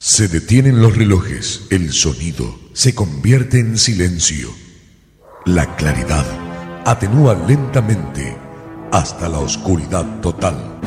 [0.00, 4.48] Se detienen los relojes, el sonido se convierte en silencio.
[5.44, 6.24] La claridad
[6.84, 8.36] atenúa lentamente
[8.92, 10.78] hasta la oscuridad total.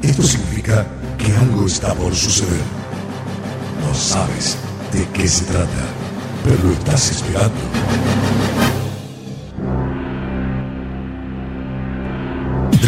[0.00, 0.86] Esto significa
[1.18, 2.62] que algo está por suceder.
[3.80, 4.56] No sabes
[4.92, 5.86] de qué se trata,
[6.44, 8.43] pero lo estás esperando.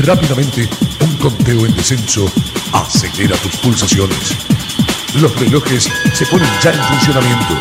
[0.05, 0.69] Rápidamente,
[1.01, 2.27] un conteo en descenso
[2.73, 4.37] acelera tus pulsaciones.
[5.21, 7.55] Los relojes se ponen ya en funcionamiento.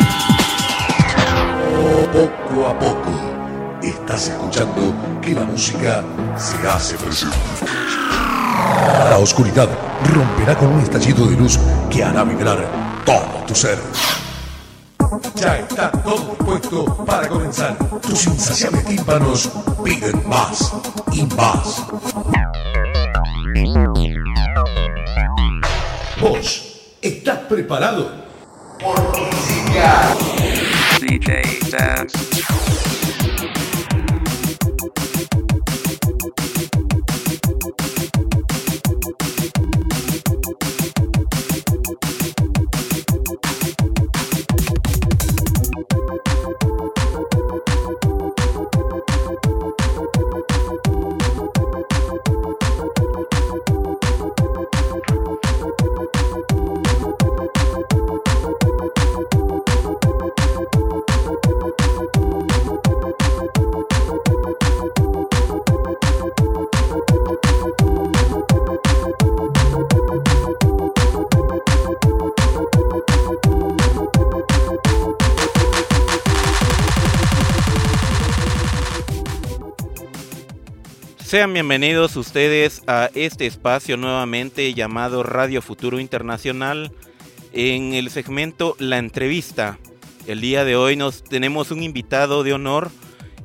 [2.12, 6.04] Poco a poco, estás escuchando que la música
[6.36, 7.36] se hace presente.
[9.10, 9.68] La oscuridad
[10.12, 11.58] romperá con un estallido de luz
[11.90, 13.78] que hará vibrar todo tu ser.
[15.34, 17.76] Ya está todo dispuesto para comenzar.
[18.00, 19.50] Tus insaciables tímpanos
[19.84, 20.72] piden más
[21.12, 21.86] y más.
[26.20, 28.10] ¿Vos estás preparado?
[28.82, 30.14] Porque si ya.
[31.00, 32.95] DJ Dance.
[81.36, 86.92] Sean bienvenidos ustedes a este espacio nuevamente llamado Radio Futuro Internacional
[87.52, 89.78] en el segmento La Entrevista.
[90.26, 92.90] El día de hoy nos tenemos un invitado de honor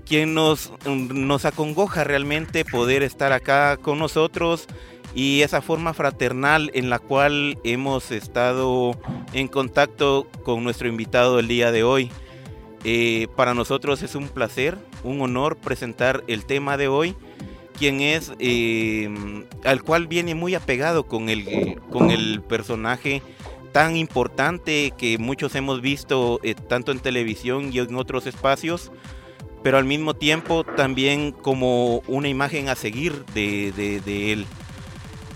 [0.05, 4.67] quien nos, nos acongoja realmente poder estar acá con nosotros
[5.13, 8.97] y esa forma fraternal en la cual hemos estado
[9.33, 12.09] en contacto con nuestro invitado el día de hoy.
[12.85, 17.17] Eh, para nosotros es un placer, un honor presentar el tema de hoy
[17.81, 19.09] quien es, eh,
[19.65, 23.23] al cual viene muy apegado con el, con el personaje
[23.71, 28.91] tan importante que muchos hemos visto eh, tanto en televisión y en otros espacios,
[29.63, 33.71] pero al mismo tiempo también como una imagen a seguir de,
[34.31, 34.45] él.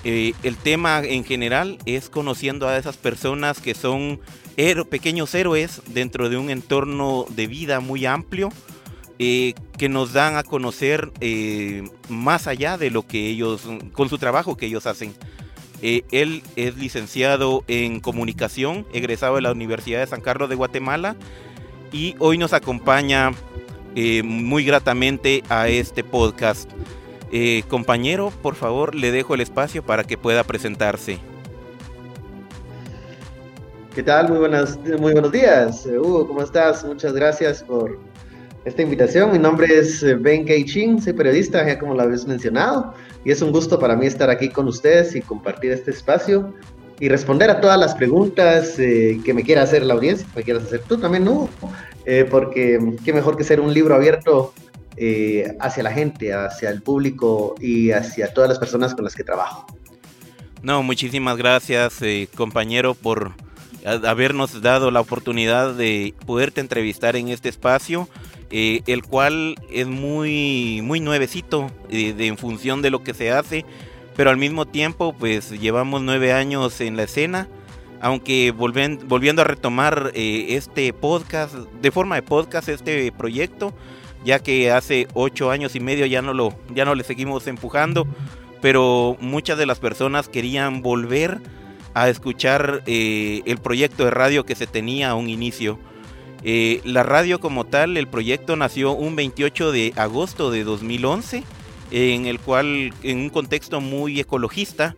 [0.04, 4.20] Eh, el tema en general es conociendo a esas personas que son
[4.92, 8.52] pequeños héroes dentro de un entorno de vida muy amplio
[9.18, 14.18] eh, que nos dan a conocer eh, más allá de lo que ellos, con su
[14.18, 15.14] trabajo que ellos hacen.
[15.82, 21.16] Eh, él es licenciado en comunicación, egresado de la Universidad de San Carlos de Guatemala
[21.92, 23.32] y hoy nos acompaña
[24.26, 26.70] muy gratamente a este podcast.
[27.70, 31.20] compañero, por favor, le dejo el espacio para que pueda presentarse.
[33.94, 34.28] ¿Qué tal?
[34.28, 35.86] Muy, buenas, muy buenos días.
[35.86, 36.84] Hugo, ¿cómo estás?
[36.84, 37.98] Muchas gracias por
[38.66, 39.32] esta invitación.
[39.32, 42.94] Mi nombre es eh, Ben Keichin, soy periodista, ya como lo habéis mencionado,
[43.24, 46.54] y es un gusto para mí estar aquí con ustedes y compartir este espacio
[47.00, 50.44] y responder a todas las preguntas eh, que me quiera hacer la audiencia, que me
[50.44, 51.48] quieras hacer tú también, ¿no?
[52.06, 54.54] Eh, porque qué mejor que ser un libro abierto
[55.60, 59.68] hacia la gente, hacia el público y hacia todas las personas con las que trabajo.
[60.62, 62.00] No, muchísimas gracias,
[62.34, 63.34] compañero, por
[63.86, 68.08] habernos dado la oportunidad de poderte entrevistar en este espacio.
[68.52, 73.66] Eh, el cual es muy, muy nuevecito eh, en función de lo que se hace,
[74.16, 77.50] pero al mismo tiempo pues llevamos nueve años en la escena,
[78.02, 83.74] aunque volviendo a retomar eh, este podcast, de forma de podcast, este proyecto,
[84.24, 88.06] ya que hace ocho años y medio ya no, lo, ya no le seguimos empujando,
[88.62, 91.42] pero muchas de las personas querían volver
[91.96, 95.80] a escuchar el proyecto de radio que se tenía a un inicio.
[96.48, 101.44] Eh, la radio como tal, el proyecto nació un 28 de agosto de 2011,
[101.90, 104.96] en el cual, en un contexto muy ecologista,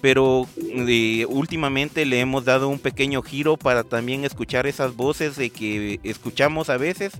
[0.00, 5.50] pero eh, últimamente le hemos dado un pequeño giro para también escuchar esas voces de
[5.50, 7.12] que escuchamos a veces,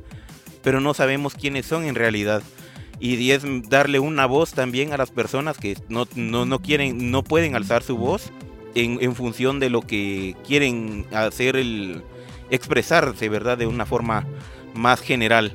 [0.62, 2.43] pero no sabemos quiénes son en realidad.
[2.99, 6.06] Y es darle una voz también a las personas que no,
[6.62, 8.32] quieren, no pueden alzar su voz
[8.75, 12.02] en, en función de lo que quieren hacer el,
[12.50, 13.58] expresarse, ¿verdad?
[13.58, 14.26] De una forma
[14.75, 15.52] más general.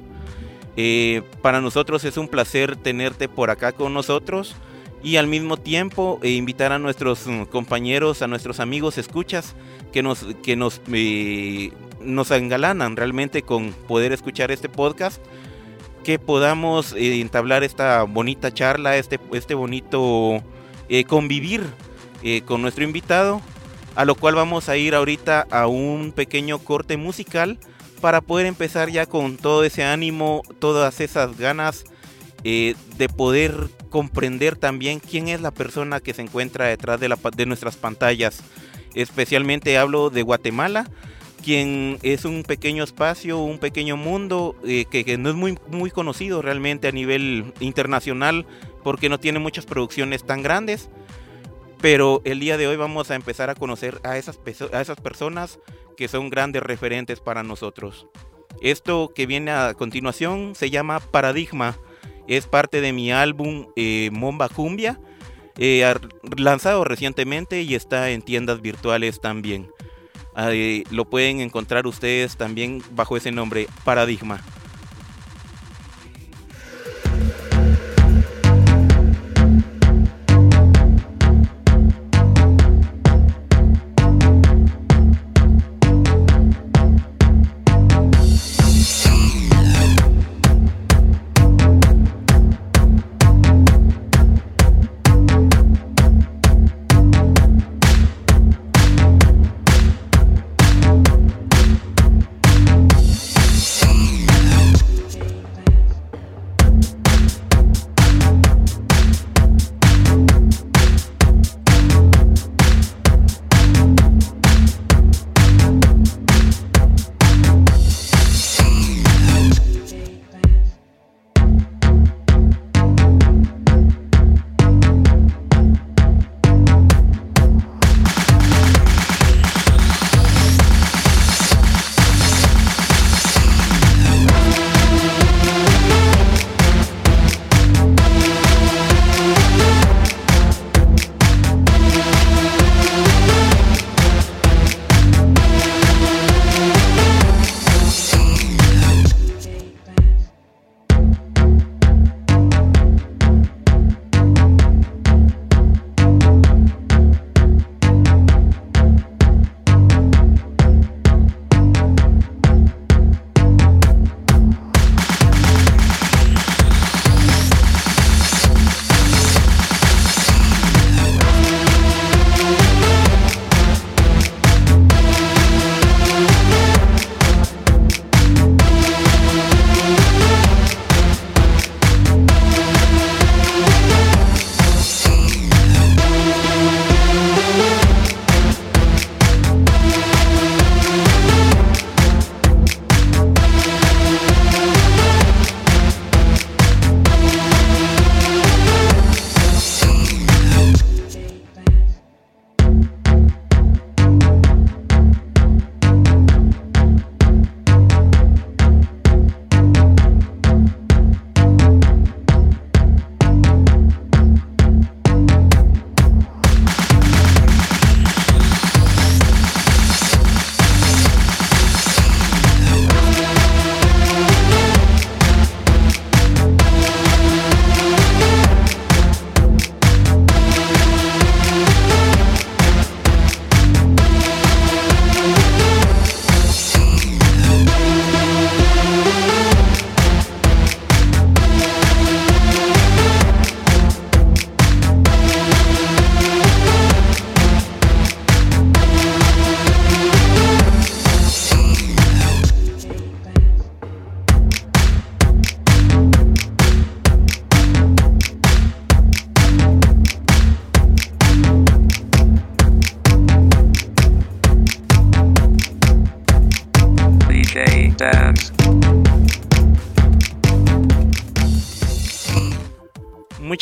[0.77, 4.55] Eh, para nosotros es un placer tenerte por acá con nosotros
[5.03, 9.55] y al mismo tiempo eh, invitar a nuestros mm, compañeros, a nuestros amigos escuchas
[9.91, 15.21] que nos, que nos, eh, nos engalanan realmente con poder escuchar este podcast,
[16.05, 20.41] que podamos entablar esta bonita charla, este, este bonito
[21.07, 21.61] convivir
[22.45, 23.39] con nuestro invitado,
[23.95, 27.57] a lo cual vamos a ir ahorita a un pequeño corte musical
[28.01, 31.85] para poder empezar ya con todo ese ánimo, todas esas ganas
[32.43, 37.45] de poder comprender también quién es la persona que se encuentra detrás de, la, de
[37.45, 38.41] nuestras pantallas.
[38.95, 40.89] Especialmente hablo de Guatemala,
[41.43, 46.41] quien es un pequeño espacio, un pequeño mundo eh, que, no es muy, muy conocido
[46.41, 48.45] realmente a nivel internacional
[48.83, 50.89] porque no tiene muchas producciones tan grandes.
[51.81, 55.59] Pero el día de hoy vamos a empezar a conocer a esas, personas
[55.97, 58.07] que son grandes referentes para nosotros.
[58.61, 61.77] Esto que viene a continuación se llama Paradigma
[62.27, 64.99] es parte de mi álbum eh, Momba Cumbia,
[65.57, 65.91] eh,
[66.37, 69.67] lanzado recientemente y está en tiendas virtuales también.
[70.91, 74.39] lo pueden encontrar ustedes también bajo ese nombre, Paradigma.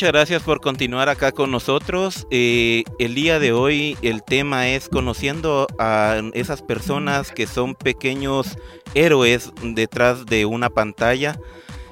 [0.10, 2.25] Muchas gracias por continuar acá con nosotros.
[2.32, 8.58] Eh, el día de hoy el tema es conociendo a esas personas que son pequeños
[8.96, 11.39] héroes detrás de una pantalla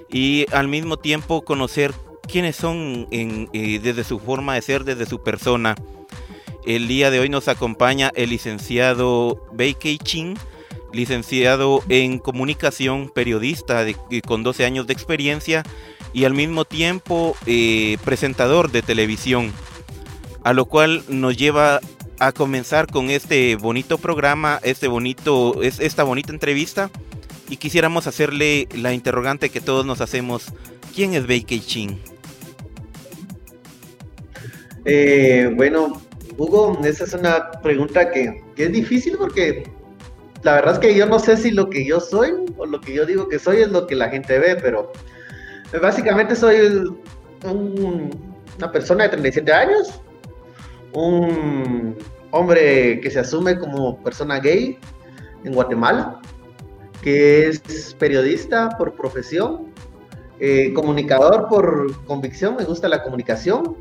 [0.09, 1.93] y al mismo tiempo conocer
[2.27, 5.75] quiénes son eh, desde su forma de ser, desde su persona.
[6.65, 10.33] El día de hoy nos acompaña el licenciado Beikei Chin
[10.91, 13.85] licenciado en comunicación, periodista
[14.25, 15.63] con 12 años de experiencia
[16.13, 19.51] y al mismo tiempo eh, presentador de televisión,
[20.43, 21.79] a lo cual nos lleva
[22.19, 26.89] a comenzar con este bonito programa, este bonito, esta bonita entrevista
[27.49, 30.45] y quisiéramos hacerle la interrogante que todos nos hacemos,
[30.95, 31.99] ¿quién es Beike Chin?
[34.85, 36.01] Eh, bueno,
[36.37, 39.69] Hugo, esa es una pregunta que, es difícil porque
[40.43, 42.93] la verdad es que yo no sé si lo que yo soy o lo que
[42.93, 44.91] yo digo que soy es lo que la gente ve, pero
[45.81, 46.95] básicamente soy
[47.43, 50.01] una persona de 37 años,
[50.93, 51.95] un
[52.31, 54.77] hombre que se asume como persona gay
[55.43, 56.19] en Guatemala,
[57.01, 59.67] que es periodista por profesión,
[60.39, 63.75] eh, comunicador por convicción, me gusta la comunicación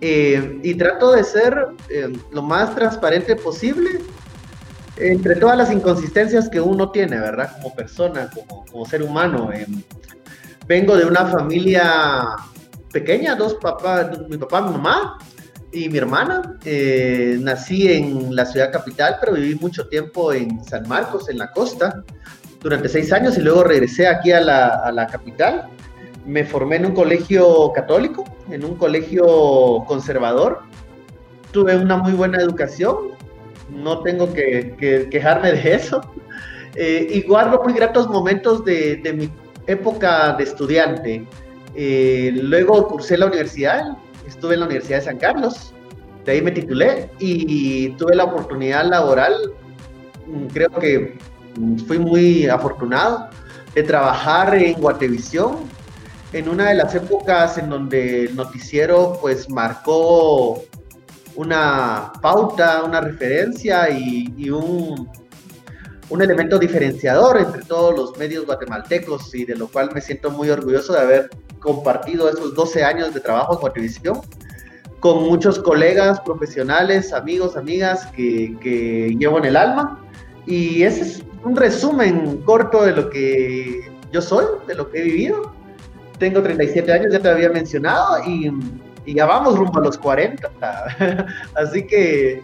[0.00, 4.00] eh, y trato de ser eh, lo más transparente posible
[4.96, 7.52] entre todas las inconsistencias que uno tiene, ¿verdad?
[7.54, 8.30] Como persona,
[8.70, 9.50] como ser humano.
[10.66, 12.36] Vengo de una familia
[12.92, 15.18] pequeña, dos papás, mi papá, mi mamá
[15.72, 16.58] y mi hermana.
[17.40, 22.04] nací en la ciudad capital, pero viví mucho tiempo en San Marcos, en la costa
[22.64, 25.66] durante seis años y luego regresé aquí a la, capital.
[26.26, 30.62] Me formé en un colegio católico, en un colegio conservador.
[31.52, 33.10] Tuve una muy buena educación,
[33.70, 36.00] no tengo que, quejarme de eso.
[36.74, 39.28] Eh, y guardo muy gratos momentos de, mi
[39.66, 41.26] época de estudiante.
[41.74, 45.72] Eh, luego cursé la universidad, estuve en la Universidad de San Carlos,
[46.24, 49.34] de ahí me titulé y tuve la oportunidad laboral,
[50.26, 51.18] mm, creo que
[51.86, 53.28] fui muy afortunado
[53.74, 55.58] de trabajar en Guatevisión,
[56.32, 60.64] en una de las épocas en donde el noticiero pues marcó
[61.36, 65.08] una pauta, una referencia y, un,
[66.10, 70.50] un, elemento diferenciador entre todos los medios guatemaltecos y de lo cual me siento muy
[70.50, 71.30] orgulloso de haber
[71.60, 74.20] compartido esos 12 años de trabajo en Guatevisión
[75.00, 80.02] con muchos colegas profesionales, amigos, amigas que, que llevo en el alma.
[80.46, 85.02] Y ese es un resumen corto de lo que yo soy, de lo que he
[85.02, 85.52] vivido.
[86.18, 88.50] Tengo 37 años, ya te había mencionado, y,
[89.06, 90.50] ya vamos rumbo a los 40.
[91.54, 92.40] Así que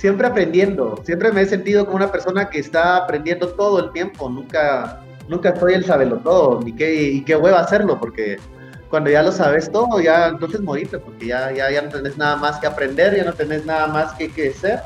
[0.00, 4.30] siempre aprendiendo, siempre me he sentido como una persona que está aprendiendo todo el tiempo,
[4.30, 8.38] nunca, nunca soy el sabelo todo, ni qué, y qué hueva hacerlo, porque
[8.88, 12.36] cuando ya lo sabes todo, ya entonces morirte, porque ya, ya, ya no tenés nada
[12.36, 14.80] más que aprender, ya no tenés nada más que, ser,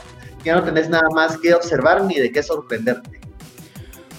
[0.44, 3.20] ya no tenés nada más que observar ni de qué sorprenderte.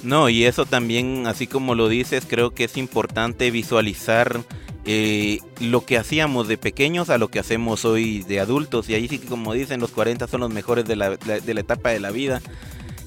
[0.02, 4.40] No, y eso también, así como lo dices, creo que es importante visualizar
[4.86, 8.90] eh, lo que hacíamos de pequeños a lo que hacemos hoy de adultos.
[8.90, 11.60] Y ahí sí que como dicen, los 40 son los mejores de la, de la
[11.60, 12.42] etapa de la vida.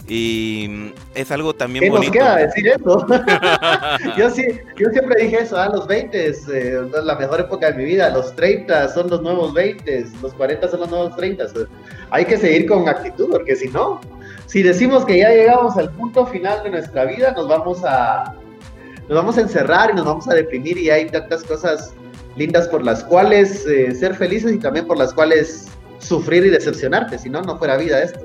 [0.08, 2.14] Y es algo también ¿Qué bonito.
[2.14, 3.06] nos queda decir eso?
[4.16, 4.42] yo, sí,
[4.78, 8.08] yo siempre dije eso, ah, los 20 es eh, la mejor época de mi vida,
[8.08, 11.44] los 30 son los nuevos 20, los 40 son los nuevos 30.
[12.08, 14.00] Hay que seguir con actitud, porque si no,
[14.46, 18.34] si decimos que ya llegamos al punto final de nuestra vida, nos vamos a,
[19.08, 21.92] nos vamos a encerrar y nos vamos a deprimir y hay tantas cosas
[22.36, 27.18] lindas por las cuales eh, ser felices y también por las cuales sufrir y decepcionarte,
[27.18, 28.20] si no, no fuera vida esto.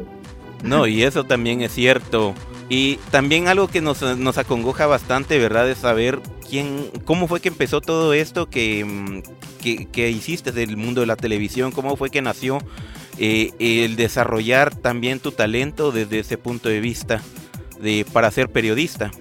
[0.62, 2.34] No, y eso también es cierto.
[2.70, 5.70] Y también algo que nos, nos acongoja bastante, ¿verdad?
[5.70, 11.02] Es saber quién, cómo fue que empezó todo esto que, mm, que hiciste del mundo
[11.02, 12.60] de la televisión, cómo fue que nació
[13.20, 17.22] eh, el desarrollar también tu talento desde ese punto de vista
[17.80, 19.12] de, para ser periodista.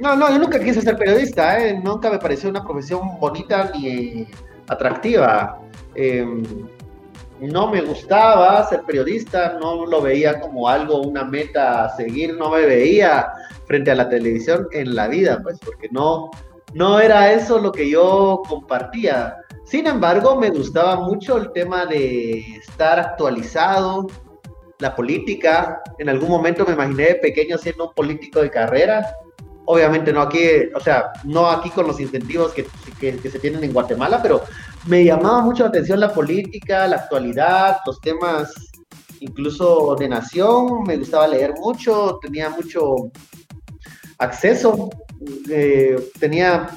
[0.00, 1.78] No, no, yo nunca quise ser periodista, ¿eh?
[1.78, 4.26] nunca me pareció una profesión bonita ni
[4.66, 5.60] atractiva.
[5.94, 6.42] Em,
[7.38, 12.50] no me gustaba ser periodista, no lo veía como algo, una meta a seguir, no
[12.50, 13.30] me veía
[13.66, 16.30] frente a la televisión en la vida, pues, porque no,
[16.72, 19.36] no era eso lo que yo compartía.
[19.64, 24.06] Sin embargo, me gustaba mucho el tema de estar actualizado,
[24.78, 25.82] la política.
[25.98, 29.06] En algún momento me imaginé de pequeño siendo un político de carrera.
[29.72, 30.40] Obviamente no aquí,
[30.74, 32.66] o sea, no aquí con los incentivos que,
[33.30, 34.42] se tienen en Guatemala, pero
[34.86, 38.52] me llamaba mucho la atención la política, la actualidad, los temas
[39.20, 40.82] incluso de nación.
[40.84, 43.12] Me gustaba leer mucho, tenía mucho
[44.18, 44.90] acceso,
[45.48, 46.68] eh, tenía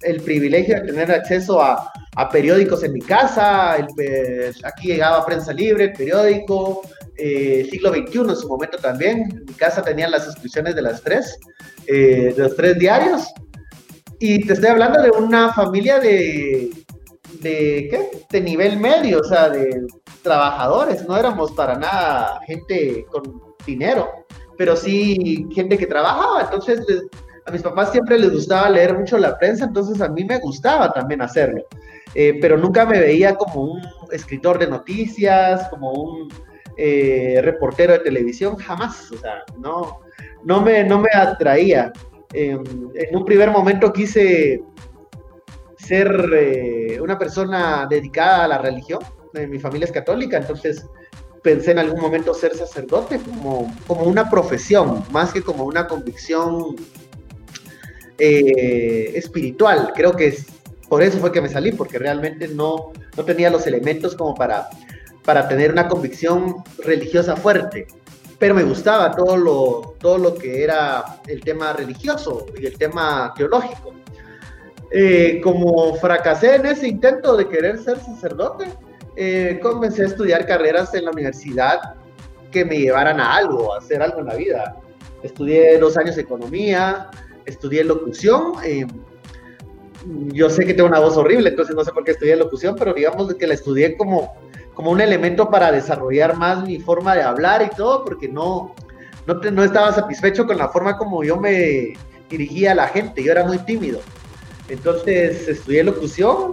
[0.00, 5.84] el privilegio de tener acceso a, a periódicos en mi casa, aquí llegaba Prensa Libre,
[5.84, 6.82] el periódico,
[7.16, 11.02] eh, Siglo XXI en su momento también, en mi casa tenían las suscripciones de las
[11.02, 11.38] tres,
[11.92, 13.26] eh, los tres diarios,
[14.18, 16.70] y te estoy hablando de una familia de,
[17.40, 18.10] de, ¿qué?
[18.30, 19.86] de nivel medio, o sea, de
[20.22, 23.22] trabajadores, no éramos para nada gente con
[23.66, 24.08] dinero,
[24.56, 26.80] pero sí gente que trabajaba, entonces
[27.46, 30.92] a mis papás siempre les gustaba leer mucho la prensa, entonces a mí me gustaba
[30.92, 31.64] también hacerlo.
[32.14, 36.28] Eh, pero nunca me veía como un escritor de noticias, como un
[36.76, 39.10] eh, reportero de televisión, jamás.
[39.12, 40.00] O sea, no,
[40.44, 41.92] no, me, no me atraía.
[42.32, 42.62] Em,
[42.94, 44.62] en un primer momento quise
[45.76, 49.00] ser eh, una persona dedicada a la religión.
[49.48, 50.86] mi familia es católica, entonces
[51.42, 56.76] pensé en algún momento ser sacerdote como, como una profesión, más que como una convicción
[58.18, 59.92] eh, espiritual.
[59.94, 60.36] Creo que
[60.88, 64.68] por eso fue que me salí, porque realmente no, no tenía los elementos como para,
[65.24, 67.86] para tener una convicción religiosa fuerte.
[68.40, 73.34] Pero me gustaba todo lo, todo lo que era el tema religioso y el tema
[73.36, 73.92] teológico.
[74.90, 78.64] Eh, como fracasé en ese intento de querer ser sacerdote,
[79.14, 81.80] eh, comencé a estudiar carreras en la universidad
[82.50, 84.76] que me llevaran a algo, a hacer algo en la vida.
[85.22, 87.10] Estudié dos años economía,
[87.44, 88.54] estudié locución.
[88.64, 88.86] Eh,
[90.32, 92.94] yo sé que tengo una voz horrible, entonces no sé por qué estudié locución, pero
[92.94, 94.32] digamos que la estudié como,
[94.74, 98.74] como un elemento para desarrollar más mi forma de hablar y todo, porque no,
[99.26, 101.94] no, no estaba satisfecho con la forma como yo me
[102.28, 104.00] dirigía a la gente, yo era muy tímido.
[104.68, 106.52] Entonces estudié locución,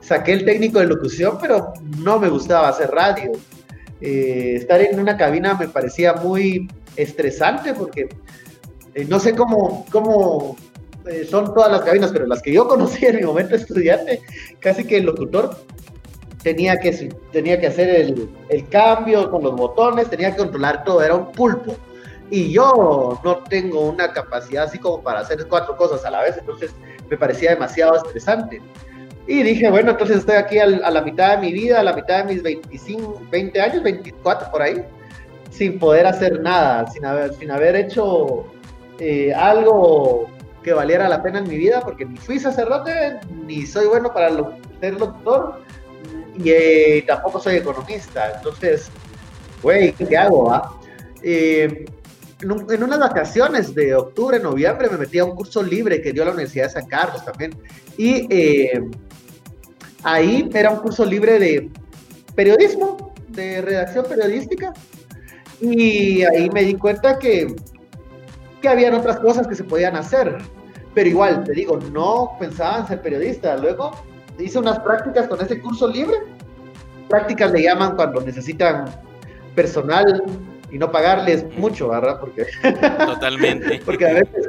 [0.00, 3.32] saqué el técnico de locución, pero no me gustaba hacer radio.
[4.00, 8.08] Eh, estar en una cabina me parecía muy estresante porque
[8.94, 10.56] eh, no sé cómo, cómo
[11.06, 14.20] eh, son todas las cabinas, pero las que yo conocí en mi momento estudiante,
[14.58, 15.56] casi que el locutor
[16.42, 21.02] tenía que, tenía que hacer el, el, cambio con los botones, tenía que controlar todo,
[21.02, 21.76] era un pulpo.
[22.30, 26.36] Y yo no tengo una capacidad así como para hacer cuatro cosas a la vez,
[26.38, 26.74] entonces
[27.10, 28.60] me parecía demasiado estresante.
[29.26, 32.24] Y dije, bueno, entonces estoy aquí a la mitad de mi vida, a la mitad
[32.24, 34.82] de mis 25, 20 años, 24 por ahí,
[35.50, 38.46] sin poder hacer nada, sin haber, sin haber hecho
[38.98, 40.28] eh, algo
[40.62, 44.30] que valiera la pena en mi vida, porque ni fui sacerdote, ni soy bueno para
[44.80, 45.60] ser doctor,
[46.36, 48.32] y eh, tampoco soy economista.
[48.36, 48.88] Entonces,
[49.62, 50.52] güey, ¿qué hago?
[50.52, 50.78] Ah?
[51.22, 51.84] Eh,
[52.40, 56.32] en, unas vacaciones de octubre, noviembre, me metí a un curso libre que dio la
[56.32, 57.56] Universidad de San Carlos también.
[57.96, 58.26] Y
[60.02, 61.70] ahí era un curso libre de
[62.34, 64.72] periodismo, de redacción periodística.
[65.60, 67.54] Y ahí me di cuenta que
[68.62, 70.38] que habían otras cosas que se podían hacer.
[70.94, 73.56] Pero igual, te digo, no pensaba en ser periodista.
[73.56, 73.90] Luego
[74.38, 76.16] hice unas prácticas con ese curso libre.
[77.08, 78.86] Prácticas le llaman cuando necesitan
[79.54, 80.22] personal
[80.70, 82.18] y no pagarles mucho, ¿verdad?
[82.20, 82.46] Porque
[83.06, 83.80] totalmente.
[83.84, 84.48] porque a veces,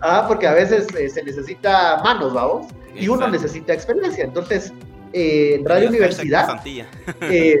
[0.00, 4.24] ah, porque a veces eh, se necesita manos, vamos, y uno necesita experiencia.
[4.24, 4.72] Entonces,
[5.14, 6.60] eh, en Radio Universidad,
[7.22, 7.56] eh,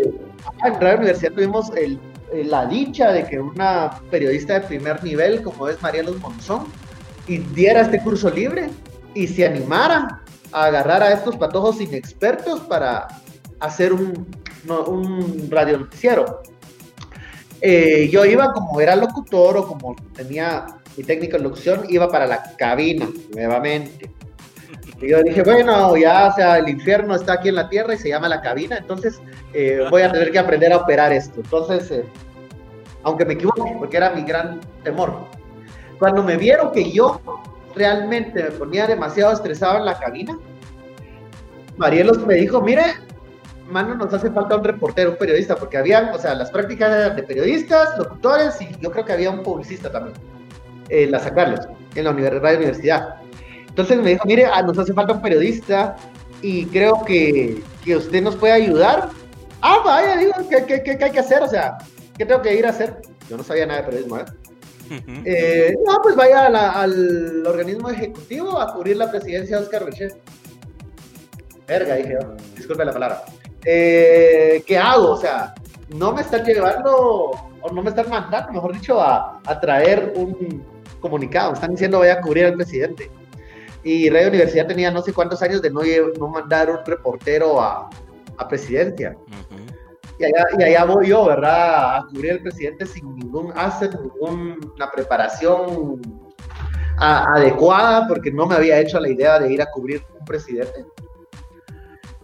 [0.64, 1.98] en Radio Universidad tuvimos el
[2.32, 6.64] eh, la dicha de que una periodista de primer nivel como es María Luz Monzón
[7.26, 8.70] y diera este curso libre
[9.14, 10.21] y se animara
[10.52, 13.08] a agarrar a estos patojos inexpertos para
[13.60, 14.26] hacer un,
[14.68, 16.42] un radio noticiero.
[17.60, 22.26] Eh, yo iba como era locutor o como tenía mi técnica de locución, iba para
[22.26, 24.10] la cabina nuevamente.
[25.00, 27.98] Y yo dije, bueno, ya, o sea, el infierno está aquí en la tierra y
[27.98, 29.20] se llama la cabina, entonces
[29.52, 31.40] eh, voy a tener que aprender a operar esto.
[31.40, 32.04] Entonces, eh,
[33.04, 35.26] aunque me equivoque, porque era mi gran temor.
[35.98, 37.20] Cuando me vieron que yo
[37.74, 40.38] realmente me ponía demasiado estresado en la cabina,
[41.76, 42.84] Marielos me dijo, mire,
[43.68, 47.22] mano, nos hace falta un reportero, un periodista, porque había, o sea, las prácticas de
[47.22, 50.14] periodistas, locutores, y yo creo que había un publicista también,
[50.88, 51.34] en la San
[51.94, 53.16] en la universidad.
[53.68, 55.96] Entonces me dijo, mire, ah, nos hace falta un periodista
[56.42, 59.08] y creo que, que usted nos puede ayudar.
[59.62, 61.42] Ah, vaya, digo, ¿qué, qué, qué, hay que hacer?
[61.42, 61.78] O sea,
[62.18, 63.00] ¿qué tengo que ir a hacer?
[63.30, 64.24] Yo no sabía nada de periodismo, ¿eh?
[65.24, 70.14] Eh no, pues vaya al organismo ejecutivo a cubrir la presidencia de Oscar Richet.
[71.66, 72.18] Verga, dije,
[72.56, 73.22] disculpe la palabra.
[73.64, 75.12] Eh, ¿Qué hago?
[75.12, 75.54] O sea,
[75.90, 80.64] no me están llevando, o no me están mandando, mejor dicho, a, a traer un
[81.00, 81.50] comunicado.
[81.50, 83.10] Me están diciendo vaya a cubrir al presidente
[83.84, 85.80] y Radio Universidad tenía no sé cuántos años de no,
[86.18, 87.90] no mandar un reportero a,
[88.36, 89.16] a presidencia.
[90.18, 91.96] Y, allá, y, allá, voy yo, ¿verdad?
[91.96, 96.00] A cubrir al presidente sin ningún asset, ninguna preparación
[96.98, 100.84] adecuada, porque no me había hecho la idea de ir a cubrir un presidente.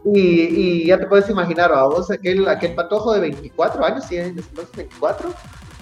[0.05, 4.17] Y, y ya te puedes imaginar, a vos aquel, aquel patojo de 24 años, sí,
[4.17, 5.31] 24,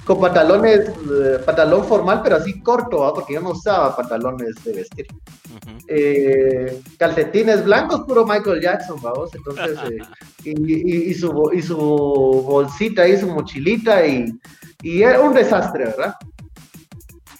[0.06, 5.06] con pantalones, eh, pantalón formal, pero así corto, porque yo no usaba pantalones de vestir.
[5.88, 9.34] Eh, calcetines blancos, puro Michael Jackson, vamos.
[9.34, 9.76] Entonces,
[10.44, 10.54] eh,
[11.10, 14.32] y, su, y su bolsita y su mochilita, y,
[14.80, 16.14] y era un desastre, ¿verdad?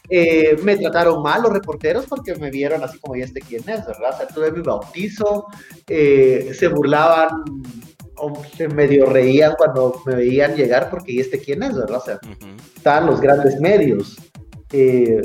[0.09, 3.87] Eh, me trataron mal los reporteros porque me vieron así como, ¿y este quién es?
[3.87, 4.15] ¿Verdad?
[4.15, 5.47] O sea, tuve mi bautizo,
[5.87, 7.45] eh, se burlaban
[8.57, 11.77] se medio reían cuando me veían llegar porque ¿y este quién es?
[11.77, 11.99] ¿Verdad?
[11.99, 12.21] O sea,
[12.75, 14.17] estaban los grandes medios.
[14.73, 15.23] Eh,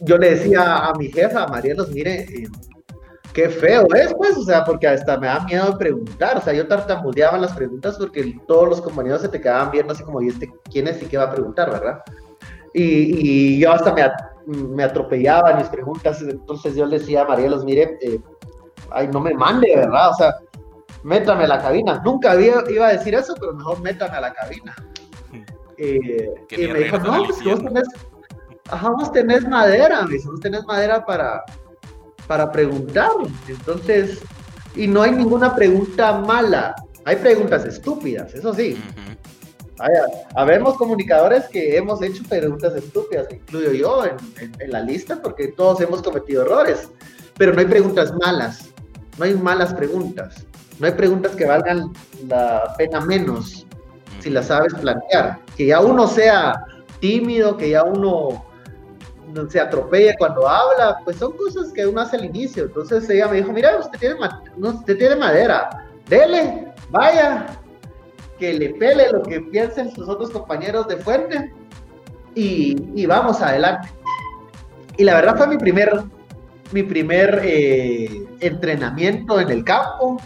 [0.00, 2.26] yo le decía a mi jefa, Marielos, mire,
[3.32, 6.52] qué feo es, pues, o sea, porque hasta me da miedo de preguntar, o sea,
[6.52, 10.28] yo tartamudeaba las preguntas porque todos los compañeros se te quedaban viendo así como, ¿y
[10.28, 12.02] este quién es y qué va a preguntar, verdad?
[12.72, 14.02] Y, yo hasta me,
[14.46, 18.20] me, atropellaba en mis preguntas, entonces yo le decía a Marielos, mire, eh,
[18.90, 20.10] ay, no me mande, ¿verdad?
[20.10, 20.34] O sea,
[21.02, 22.02] métame a la cabina.
[22.04, 24.74] Nunca había, iba a decir eso, pero mejor métame a la cabina.
[25.78, 27.88] Eh, y me dijo, no, pues vos tenés,
[28.70, 31.42] ajá, vos tenés madera, me dice, vos tenés madera para,
[32.26, 33.10] para preguntar.
[33.48, 34.22] Entonces,
[34.74, 36.74] y no hay ninguna pregunta mala.
[37.04, 38.76] Hay preguntas estúpidas, eso sí.
[40.34, 46.02] habemos comunicadores que hemos hecho preguntas estúpidas, incluyo yo en, la lista, porque todos hemos
[46.02, 46.88] cometido errores.
[47.38, 48.70] Pero no hay preguntas malas,
[49.18, 50.46] no hay malas preguntas.
[50.78, 51.92] No hay preguntas que valgan
[52.28, 53.66] la pena menos
[54.20, 55.38] si las sabes plantear.
[55.56, 56.54] Que ya uno sea
[57.00, 58.44] tímido, que ya uno
[59.48, 62.64] se atropella cuando habla, pues son cosas que uno hace al inicio.
[62.64, 64.16] Entonces ella me dijo, mira, usted tiene,
[64.56, 67.46] usted tiene madera, dele, vaya,
[68.38, 71.52] que le pele lo que piensen sus otros compañeros de fuente
[72.34, 73.88] y, vamos adelante.
[74.96, 76.02] Y la verdad fue mi primer,
[76.72, 80.18] mi primer eh, entrenamiento en el campo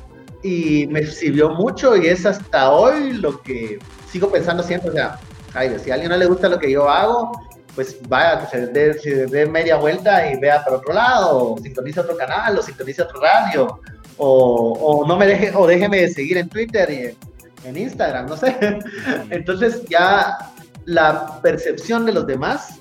[0.42, 3.78] y me sirvió mucho y es hasta hoy lo que
[4.10, 5.18] sigo pensando siempre, o sea,
[5.54, 7.32] ay, si a alguien no le gusta lo que yo hago,
[7.74, 12.58] pues vaya, se dé, media vuelta y vea para otro lado, o sintonice otro canal,
[12.58, 13.80] o sintonice otro radio,
[14.16, 18.36] o, o no me deje, o déjeme de seguir en Twitter y en Instagram, no
[18.36, 18.56] sé.
[19.30, 20.36] Entonces ya
[20.84, 22.80] la percepción de los demás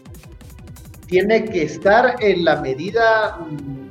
[1.07, 3.89] tiene que estar en la medida mm,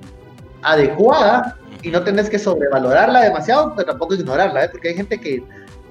[0.63, 4.69] adecuada y no tenés que sobrevalorarla demasiado, pero tampoco ignorarla, ¿eh?
[4.71, 5.43] porque hay gente que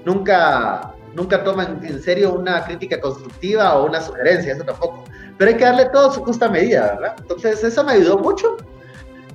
[0.06, 5.04] nunca nunca toman en serio una crítica constructiva o una sugerencia, eso tampoco.
[5.38, 7.15] Pero hay que darle todo su justa medida, ¿verdad?
[7.17, 8.58] Entonces eso me ayudó mucho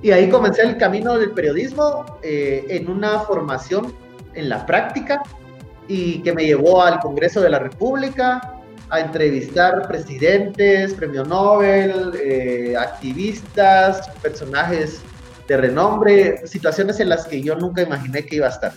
[0.01, 3.93] y ahí comencé el camino del periodismo eh, en una formación
[4.33, 5.21] en la práctica
[5.87, 12.75] y que me llevó al Congreso de la República a entrevistar presidentes, premio Nobel, eh,
[12.77, 15.01] activistas, personajes
[15.55, 18.73] de renombre, situaciones en las que yo nunca imaginé que iba a estar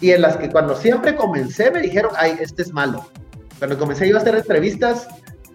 [0.00, 3.06] y en las que cuando siempre comencé me dijeron, ay, este es malo.
[3.58, 5.08] Cuando comencé iba a hacer entrevistas,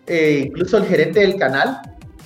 [0.07, 1.79] eh, incluso el gerente del canal,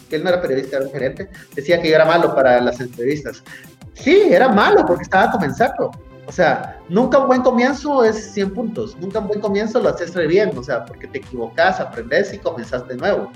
[0.09, 2.79] que él no era periodista, era un gerente, decía que yo era malo para las
[2.79, 3.43] entrevistas.
[3.93, 5.91] Sí, era malo porque estaba comenzando.
[6.25, 10.15] O sea, nunca un buen comienzo es 100 puntos, nunca un buen comienzo lo haces
[10.15, 13.29] re bien, o sea, porque te equivocas, aprendes y comenzas de nuevo.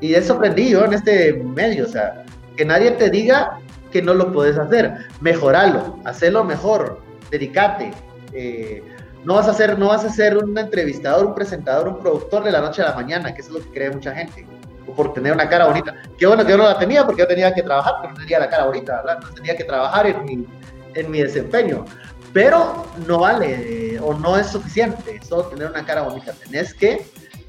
[0.00, 2.24] Y eso aprendí yo en este medio, o sea,
[2.56, 3.60] que nadie te diga
[3.94, 7.92] que no lo puedes hacer, mejoralo, hacerlo mejor, dedicate,
[8.32, 8.82] eh,
[9.22, 12.50] no vas a ser, no vas a ser un entrevistador, un presentador, un productor de
[12.50, 14.44] la noche a la mañana, que es lo que cree mucha gente,
[14.88, 15.94] o por tener una cara bonita.
[16.18, 18.40] Qué bueno que yo no la tenía porque yo tenía que trabajar, pero no tenía
[18.40, 19.20] la cara bonita, ¿verdad?
[19.22, 20.46] No tenía que trabajar en mi,
[20.94, 21.84] en mi desempeño.
[22.32, 26.32] Pero no vale o no es suficiente solo tener una cara bonita.
[26.32, 27.06] Tenés que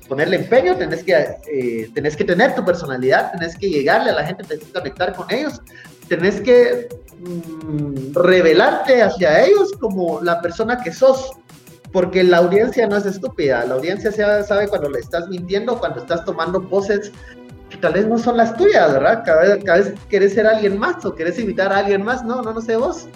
[0.08, 1.14] ponerle empeño, tenés que,
[1.52, 5.14] eh, tenés que tener tu personalidad, tenés que llegarle a la gente, tenés que conectar
[5.14, 5.62] con ellos,
[6.08, 6.88] tenés que
[7.20, 11.32] mm, revelarte hacia ellos como la persona que sos,
[11.92, 16.26] porque la audiencia no es estúpida, la audiencia sabe cuando le estás mintiendo, cuando estás
[16.26, 17.12] tomando poses
[17.70, 19.24] que tal vez no son las tuyas, ¿verdad?
[19.26, 22.42] Cada vez, cada vez querés ser alguien más o querés invitar a alguien más, no,
[22.42, 23.08] no, no sé vos.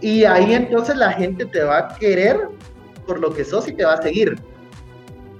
[0.00, 2.48] Y ahí entonces la gente te va a querer
[3.06, 4.36] por lo que sos y te va a seguir.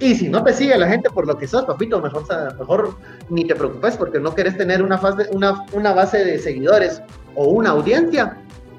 [0.00, 2.24] Y si no te sigue la gente por lo que sos, papito, mejor,
[2.58, 2.96] mejor
[3.30, 7.00] ni te preocupes porque no querés tener una, fase, una, una base de seguidores
[7.34, 8.36] o una audiencia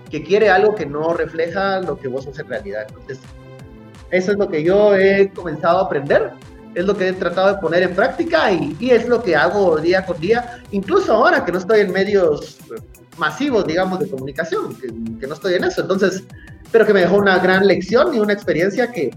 [0.10, 2.86] que quiere algo que no refleja lo que vos sos en realidad.
[2.90, 3.20] Entonces,
[4.12, 6.32] eso es lo que yo he comenzado a aprender,
[6.76, 9.78] es lo que he tratado de poner en práctica y, y es lo que hago
[9.78, 12.58] día con día, incluso ahora que no estoy en medios
[13.18, 14.88] masivos, digamos, de comunicación, que,
[15.20, 15.82] que no estoy en eso.
[15.82, 16.24] Entonces,
[16.72, 19.12] pero que me dejó una gran lección y una experiencia que,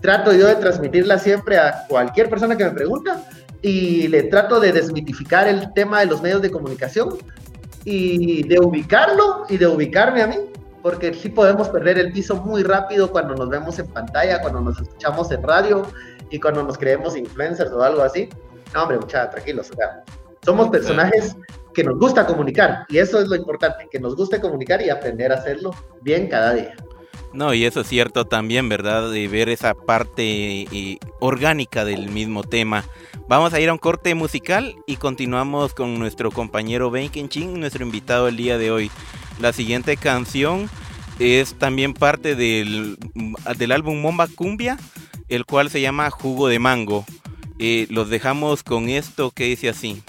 [0.00, 3.24] trato yo de transmitirla siempre a cualquier persona que me pregunta
[3.62, 7.16] y le trato de desmitificar el tema de los medios de comunicación
[7.84, 10.36] y de ubicarlo y de ubicarme a mí,
[10.82, 14.80] porque sí podemos perder el piso muy rápido cuando nos vemos en pantalla, cuando nos
[14.80, 15.86] escuchamos en radio
[16.30, 18.28] y cuando nos creemos influencers o algo así.
[18.74, 20.04] No, hombre, muchachos, tranquilos, o sea,
[20.44, 21.36] somos personajes
[21.74, 25.32] que nos gusta comunicar y eso es lo importante, que nos guste comunicar y aprender
[25.32, 25.70] a hacerlo
[26.02, 26.74] bien cada día.
[27.32, 29.10] No, y eso es cierto también, ¿verdad?
[29.10, 32.84] De ver esa parte eh, orgánica del mismo tema.
[33.28, 37.84] Vamos a ir a un corte musical y continuamos con nuestro compañero Ben Ching, nuestro
[37.84, 38.90] invitado el día de hoy.
[39.40, 40.70] La siguiente canción
[41.18, 42.96] es también parte del,
[43.56, 44.78] del álbum Momba Cumbia,
[45.28, 47.04] el cual se llama Jugo de Mango.
[47.58, 50.02] Eh, los dejamos con esto que dice así.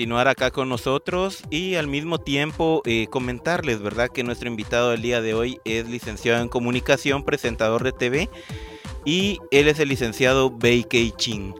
[0.00, 4.08] Continuar acá con nosotros y al mismo tiempo eh, comentarles, ¿verdad?
[4.08, 8.30] Que nuestro invitado del día de hoy es licenciado en comunicación, presentador de TV
[9.04, 11.54] y él es el licenciado Bei Kei Chin.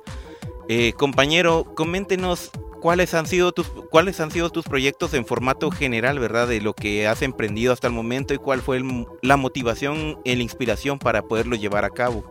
[0.70, 2.50] Eh, compañero, coméntenos
[2.80, 6.48] cuáles han sido tus cuáles han sido tus proyectos en formato general, ¿verdad?
[6.48, 8.82] De lo que has emprendido hasta el momento y cuál fue
[9.20, 12.24] la motivación y la inspiración para poderlo llevar a cabo.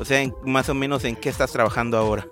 [0.00, 2.26] O sea, más o menos en qué estás trabajando ahora.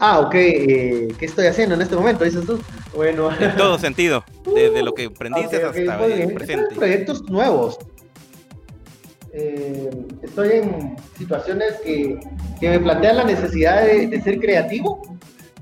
[0.00, 2.24] Ah, ok, eh, ¿qué estoy haciendo en este momento?
[2.24, 2.60] Dices tú.
[2.94, 3.30] Bueno.
[3.40, 6.74] En todo sentido, desde lo que aprendiste hasta el presente.
[6.74, 7.78] Proyectos nuevos.
[9.32, 9.90] Eh,
[10.22, 12.18] estoy en situaciones que,
[12.60, 15.02] me plantean la necesidad de, ser creativo,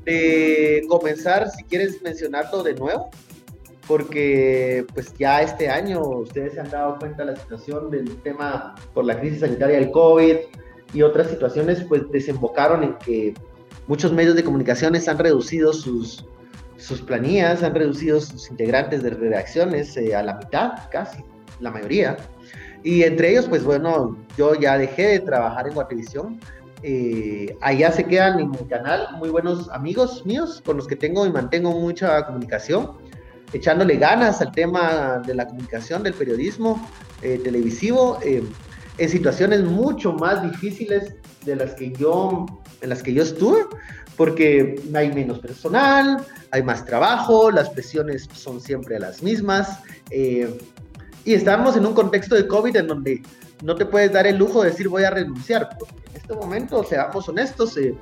[0.04, 3.10] de comenzar, si quieres mencionarlo de nuevo,
[3.88, 8.74] porque pues ya este año ustedes se han dado cuenta de la situación del tema
[8.94, 10.36] por la crisis sanitaria del COVID,
[10.92, 13.34] y otras situaciones pues desembocaron en que
[13.88, 16.24] muchos medios de comunicaciones han reducido sus,
[16.76, 21.22] sus planillas, han reducido sus integrantes de redacciones eh, a la mitad, casi,
[21.60, 22.16] la mayoría.
[22.82, 26.40] Y entre ellos, pues bueno, yo ya dejé de trabajar en Guatevisión.
[26.82, 31.26] Eh, allá se quedan en mi canal muy buenos amigos míos con los que tengo
[31.26, 32.92] y mantengo mucha comunicación,
[33.52, 36.86] echándole ganas al tema de la comunicación, del periodismo
[37.22, 42.46] eh, televisivo, en situaciones mucho más difíciles de las que yo,
[42.80, 43.64] en las que yo estuve,
[44.16, 50.58] porque hay menos personal, hay más trabajo, las presiones son siempre las mismas, eh,
[51.24, 53.22] y estamos en un contexto de COVID en donde
[53.62, 55.76] no te puedes dar el lujo de decir voy a renunciar.
[56.10, 57.94] En este momento, seamos honestos, eh,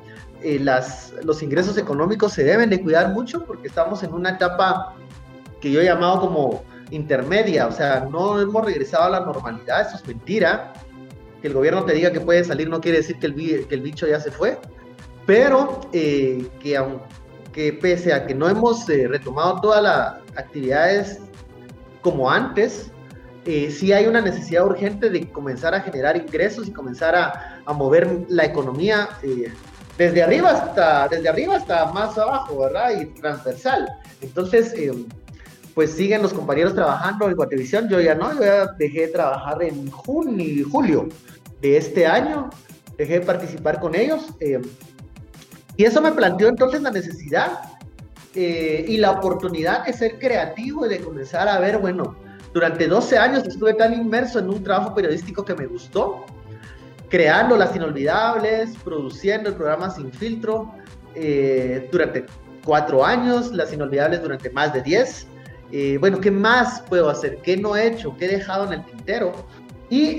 [0.43, 4.95] eh, las, los ingresos económicos se deben de cuidar mucho porque estamos en una etapa
[5.61, 9.97] que yo he llamado como intermedia, o sea, no hemos regresado a la normalidad, eso
[9.97, 10.75] es mentira.
[11.45, 13.83] Que el gobierno te diga que puede salir no quiere decir que el, que el
[13.83, 14.59] bicho ya se fue
[15.27, 21.19] pero eh, que aunque pese a que no hemos eh, retomado todas las actividades
[22.01, 22.91] como antes,
[23.45, 27.73] eh, sí hay una necesidad urgente de comenzar a generar ingresos y comenzar a, a
[27.75, 29.11] mover la economía
[29.99, 32.99] desde arriba hasta desde arriba hasta más abajo, ¿verdad?
[32.99, 33.87] Y transversal.
[34.23, 34.75] Entonces,
[35.75, 39.63] pues siguen los compañeros trabajando en Guatevisión, yo ya no, yo ya dejé de trabajar
[39.63, 41.09] en junio, julio
[41.61, 42.49] de este año,
[42.97, 44.27] dejé de participar con ellos.
[45.77, 47.59] Y eso me planteó entonces la necesidad
[48.35, 52.17] eh, y la oportunidad de ser creativo y de comenzar a ver, bueno,
[52.53, 56.25] durante 12 años estuve tan inmerso en un trabajo periodístico que me gustó,
[57.09, 60.73] creando las inolvidables, produciendo el programa Sin Filtro
[61.17, 62.27] eh, durante
[62.65, 65.27] cuatro años, las inolvidables durante más de 10.
[65.77, 67.39] Eh, bueno, ¿qué más puedo hacer?
[67.43, 68.17] ¿Qué no he hecho?
[68.17, 69.33] ¿Qué he dejado en el tintero?
[69.91, 70.17] Y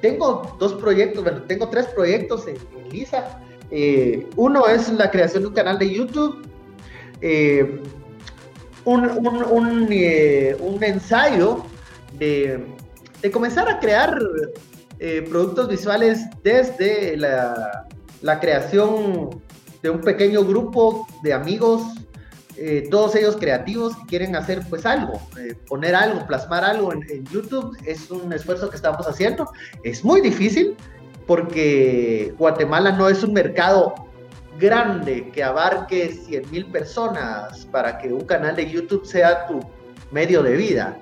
[0.00, 3.38] tengo dos proyectos, bueno, tengo tres proyectos en, en Lisa.
[3.74, 6.46] Eh, uno es la creación de un canal de YouTube,
[7.22, 7.80] eh,
[8.84, 11.64] un, eh, ensayo
[12.18, 12.66] de,
[13.32, 14.18] comenzar a crear
[15.30, 19.40] productos visuales desde la, creación
[19.82, 21.82] de un pequeño grupo de amigos,
[22.90, 25.20] todos ellos creativos que quieren hacer pues algo,
[25.66, 27.76] poner algo, plasmar algo en, en YouTube.
[27.84, 29.50] Es un esfuerzo que estamos haciendo.
[29.82, 30.76] Es muy difícil,
[31.26, 33.94] porque Guatemala no es un mercado
[34.58, 39.60] grande que abarque 100 mil personas para que un canal de YouTube sea tu
[40.10, 40.98] medio de vida.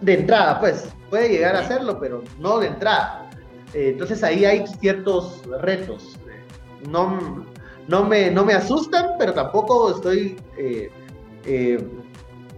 [0.00, 3.30] De entrada, pues, puede llegar a hacerlo, pero no de entrada.
[3.74, 6.18] Eh, entonces ahí hay ciertos retos.
[6.88, 7.44] No,
[7.88, 10.36] no, me, no me asustan, pero tampoco estoy...
[10.56, 10.90] Eh,
[11.44, 11.84] eh,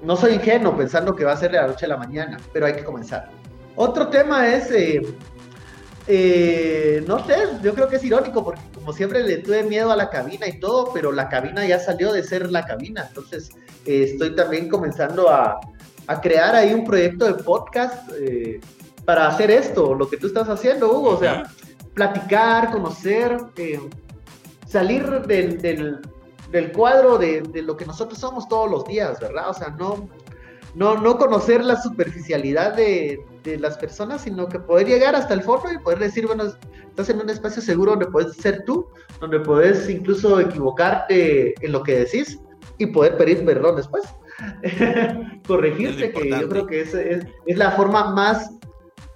[0.02, 2.66] no soy ingenuo pensando que va a ser de la noche a la mañana, pero
[2.66, 3.30] hay que comenzar.
[3.76, 4.70] Otro tema es
[6.06, 9.96] eh, no sé, yo creo que es irónico porque como siempre le tuve miedo a
[9.96, 13.04] la cabina y todo, pero la cabina ya salió de ser la cabina.
[13.06, 13.50] Entonces
[13.84, 15.60] estoy también comenzando a,
[16.22, 18.10] crear ahí un proyecto de podcast
[19.04, 21.10] para hacer esto, lo que tú estás haciendo, Hugo.
[21.10, 21.44] O sea,
[21.94, 23.36] platicar, conocer,
[24.70, 25.60] salir del,
[26.50, 29.50] del, cuadro de, de, lo que nosotros somos todos los días, ¿verdad?
[29.50, 30.08] O sea, no,
[30.74, 35.42] no, no conocer la superficialidad de, de, las personas, sino que poder llegar hasta el
[35.42, 36.44] fondo y poder decir, bueno,
[36.88, 38.86] estás en un espacio seguro donde puedes ser tú,
[39.20, 42.38] donde puedes incluso equivocarte en lo que decís
[42.78, 44.04] y poder pedir perdón después.
[45.46, 48.52] Corregirte, que yo creo que es, es, es la forma más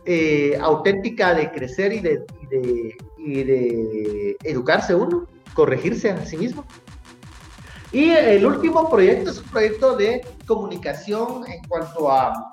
[0.04, 6.36] eh, auténtica de crecer y de, y de, y de educarse uno, corregirse a sí
[6.36, 6.64] mismo.
[7.92, 12.50] Y el último proyecto es un proyecto de comunicación en cuanto a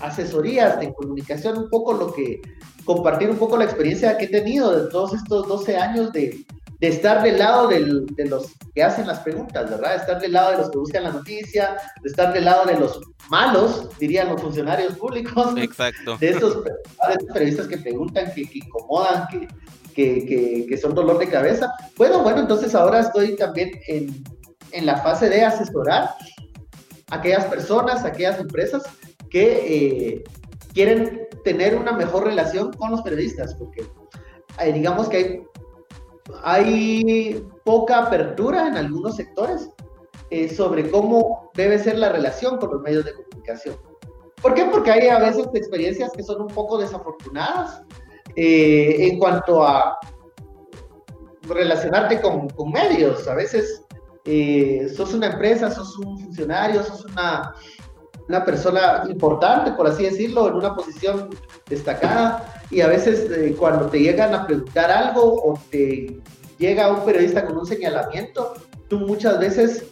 [0.00, 2.40] asesorías de comunicación, un poco lo que,
[2.84, 6.44] compartir un poco la experiencia que he tenido de todos estos 12 años de,
[6.80, 9.90] de estar del lado del, de los que hacen las preguntas, ¿verdad?
[9.90, 12.78] De estar del lado de los que buscan la noticia, de estar del lado de
[12.78, 15.54] los malos, dirían los funcionarios públicos.
[15.56, 16.16] Exacto.
[16.20, 16.70] De esos, de
[17.14, 19.46] esos periodistas que preguntan, que, que incomodan, que,
[19.94, 21.72] que, que, son dolor de cabeza.
[21.96, 24.24] Bueno, bueno, entonces ahora estoy también en,
[24.72, 26.14] en la fase de asesorar
[27.10, 28.82] a aquellas personas, a aquellas empresas
[29.30, 30.24] que eh,
[30.74, 33.84] quieren tener una mejor relación con los periodistas, porque
[34.58, 35.44] eh, digamos que
[36.42, 39.68] hay, hay, poca apertura en algunos sectores
[40.30, 43.76] eh, sobre cómo debe ser la relación con los medios de comunicación.
[44.40, 44.64] ¿Por qué?
[44.64, 47.82] Porque hay a veces experiencias que son un poco desafortunadas
[48.36, 49.98] en cuanto a
[51.48, 53.26] relacionarte con, con medios.
[53.28, 53.82] A veces
[54.24, 57.54] eh, sos una empresa, sos un funcionario, sos una,
[58.28, 61.30] una persona importante, por así decirlo, en una posición
[61.68, 66.20] destacada, y a veces eh, cuando te llegan a preguntar algo o te
[66.58, 68.54] llega un periodista con un señalamiento,
[68.88, 69.84] tú muchas veces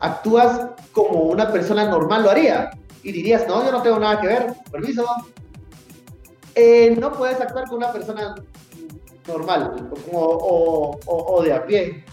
[0.00, 2.70] actúas como una persona normal lo haría
[3.02, 5.06] y dirías, no, yo no tengo nada que ver, permiso.
[6.60, 8.34] Eh, no puedes actuar como una persona
[9.28, 12.04] normal o, o, de a pie.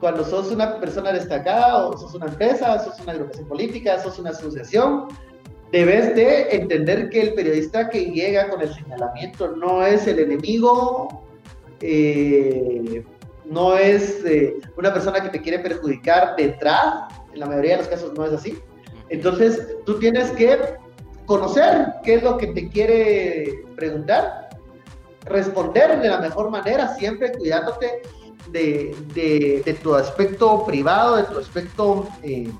[0.00, 4.30] Cuando sos una persona destacada o sos una empresa, sos una agrupación política, sos una
[4.30, 5.08] asociación,
[5.72, 11.24] debes de entender que el periodista que llega con el señalamiento no es el enemigo,
[11.80, 13.02] eh,
[13.46, 17.88] no es eh, una persona que te quiere perjudicar detrás, en la mayoría de los
[17.88, 18.58] casos no es así.
[19.08, 20.76] Entonces, tú tienes que
[21.26, 24.48] conocer qué es lo que te quiere preguntar,
[25.24, 28.02] responder de la mejor manera, siempre cuidándote
[28.50, 32.50] de, tu aspecto privado, de tu aspecto eh,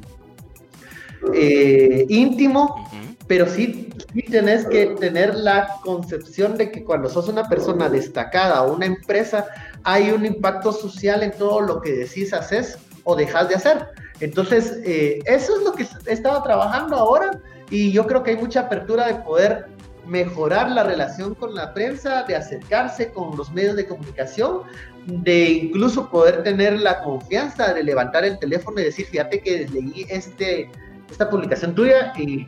[1.33, 2.89] eh, íntimo,
[3.27, 8.63] pero sí, sí tienes que tener la concepción de que cuando sos una persona destacada
[8.63, 9.47] o una empresa,
[9.85, 13.87] hay un impacto social en todo lo que decís, haces o dejas de hacer.
[14.21, 17.41] Entonces, eh, eso es lo que he estado trabajando ahora
[17.71, 19.67] y yo creo que hay mucha apertura de poder
[20.07, 24.63] mejorar la relación con la prensa, de acercarse con los medios de comunicación,
[25.07, 30.07] de incluso poder tener la confianza de levantar el teléfono y decir, fíjate que leí
[30.09, 30.71] este,
[31.11, 32.47] esta publicación tuya y,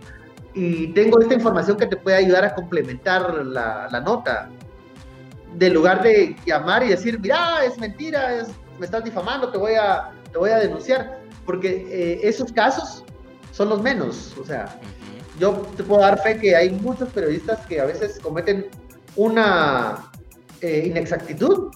[0.55, 4.51] y tengo esta información que te puede ayudar a complementar la, la nota.
[5.57, 8.47] De lugar de llamar y decir, mira, es mentira,
[8.79, 13.05] me estás difamando, te voy a, te voy a denunciar porque eh, esos casos
[13.53, 14.37] son los menos.
[14.41, 14.79] O sea,
[15.39, 18.66] yo te puedo dar fe que hay muchos periodistas que a veces cometen
[19.16, 20.11] una
[20.61, 21.70] eh, inexactitud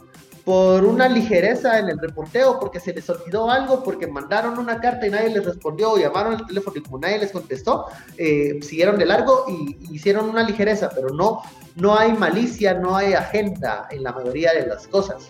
[0.44, 5.06] por una ligereza en el reporteo, porque se les olvidó algo, porque mandaron una carta
[5.06, 7.86] y nadie les respondió, o llamaron al teléfono y como nadie les contestó,
[8.16, 11.42] eh, siguieron de largo y, hicieron una ligereza, pero no,
[11.76, 15.28] no hay malicia, no hay agenda en la mayoría de las cosas.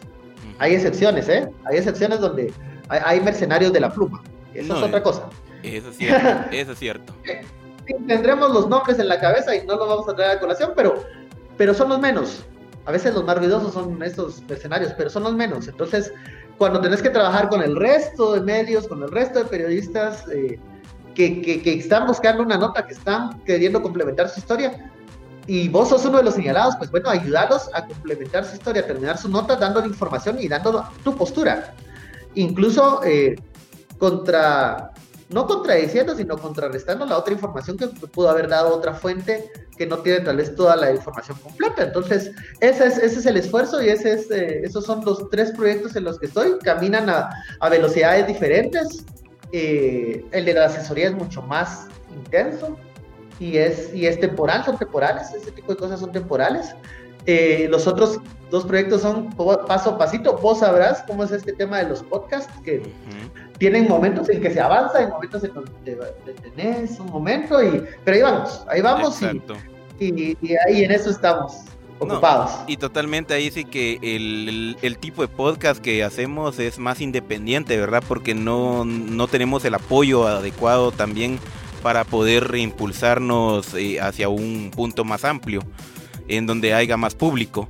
[0.59, 1.49] Hay excepciones, ¿eh?
[1.65, 2.53] Hay excepciones donde
[2.89, 4.23] hay mercenarios de la pluma.
[4.55, 5.29] Eso es otra cosa.
[5.63, 7.15] Eso es cierto, eso es cierto.
[8.07, 11.03] Tendremos los nombres en la cabeza y no los vamos a traer a colación, pero,
[11.57, 12.45] pero son los menos.
[12.85, 15.69] A veces los más ruidosos son estos mercenarios, pero son los menos.
[15.69, 16.13] Entonces,
[16.59, 20.59] cuando tenés que trabajar con el resto de medios, con el resto de periodistas eh,
[21.15, 24.91] que, que, están buscando una nota, que están queriendo complementar su historia,
[25.47, 29.19] y vos sos uno de los señalados, pues bueno, ayudarlos a complementar su historia, terminar
[29.19, 31.75] su nota, dando información y dando tu postura.
[32.35, 33.37] Incluso eh,
[33.99, 34.93] contra,
[35.33, 39.99] no contradiciendo, sino contrarrestando la otra información que pudo haber dado otra fuente que no
[39.99, 41.85] tiene tal vez toda la información completa.
[41.85, 42.31] Entonces,
[42.61, 46.05] ese es, ese es el esfuerzo y es, eh, esos son los tres proyectos en
[46.05, 46.59] los que estoy.
[46.63, 47.31] Caminan a,
[47.61, 49.05] a velocidades diferentes.
[49.53, 52.77] Eh, el de la asesoría es mucho más intenso
[53.39, 56.75] y es, y es temporal, son temporales, ese tipo de cosas son temporales.
[57.27, 58.21] Eh, los otros
[58.51, 59.31] dos proyectos son
[59.67, 60.37] paso a pasito.
[60.37, 62.83] Vos sabrás cómo es este tema de los podcasts, que
[63.59, 65.53] tienen momentos en que se avanza y momentos en
[65.85, 65.97] que
[66.27, 69.21] detenés un momento, y, pero ahí vamos, ahí vamos
[69.99, 71.63] y, y, ahí en eso estamos.
[71.99, 72.51] Ocupados.
[72.67, 77.79] y totalmente ahí sí que el, el, tipo de podcast que hacemos es más independiente,
[77.79, 78.03] ¿verdad?
[78.09, 81.39] Porque no, no tenemos el apoyo adecuado también
[81.81, 85.63] para poder reimpulsarnos eh, hacia un punto más amplio
[86.37, 87.69] en donde haya más público.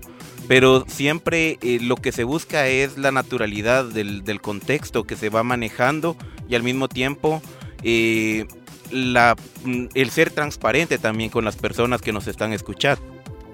[0.49, 5.43] Pero siempre eh, lo que se busca es la naturalidad del, contexto que se va
[5.43, 6.17] manejando
[6.49, 7.41] y al mismo tiempo
[7.83, 8.47] eh,
[8.91, 13.13] la, mm, el ser transparente también con las personas que nos están escuchando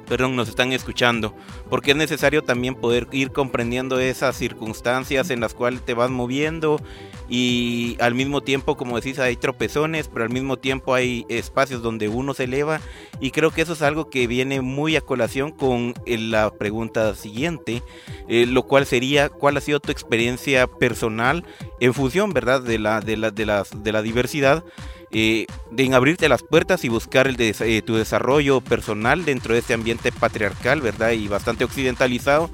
[0.08, 1.34] perdón, nos están escuchando,
[1.68, 6.80] porque es necesario también poder ir comprendiendo esas circunstancias en las cuales te vas moviendo
[7.28, 12.08] y al mismo tiempo, como decís, hay tropezones, pero al mismo tiempo hay espacios donde
[12.08, 12.80] uno se eleva
[13.20, 17.14] y creo que eso es algo que viene muy a colación con eh, la pregunta
[17.14, 17.82] siguiente,
[18.28, 21.44] eh, lo cual sería cuál ha sido tu experiencia personal
[21.80, 24.64] en función, ¿verdad?, de la, de la, de la, de la diversidad
[25.10, 30.12] eh, en abrirte las puertas y buscar eh, tu desarrollo personal dentro de este ambiente
[30.12, 31.12] patriarcal, ¿verdad?
[31.12, 32.50] Y bastante occidentalizado,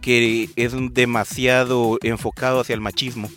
[0.00, 3.28] que es demasiado enfocado hacia el machismo.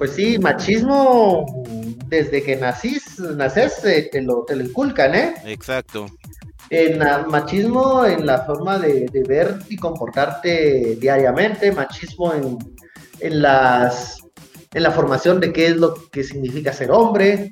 [0.00, 1.44] Pues sí, machismo
[2.06, 5.34] desde que nacís, naces, eh, te, lo, te lo inculcan, ¿eh?
[5.44, 6.06] Exacto.
[6.70, 6.98] En
[7.28, 12.56] machismo en la forma de, de, ver y comportarte diariamente, machismo en,
[13.20, 14.18] en, las,
[14.72, 17.50] en la formación de qué es lo que significa ser hombre,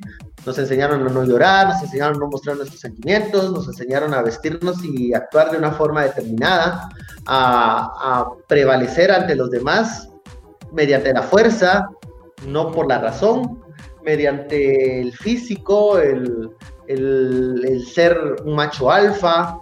[0.49, 4.23] nos enseñaron a no llorar, nos enseñaron a no mostrar nuestros sentimientos, nos enseñaron a
[4.23, 6.89] vestirnos y actuar de una forma determinada,
[7.27, 10.09] a, prevalecer ante los demás
[10.73, 11.87] mediante la fuerza,
[12.47, 13.63] no por la razón,
[14.03, 16.51] mediante el físico, el,
[16.87, 19.59] el, ser un macho alfa.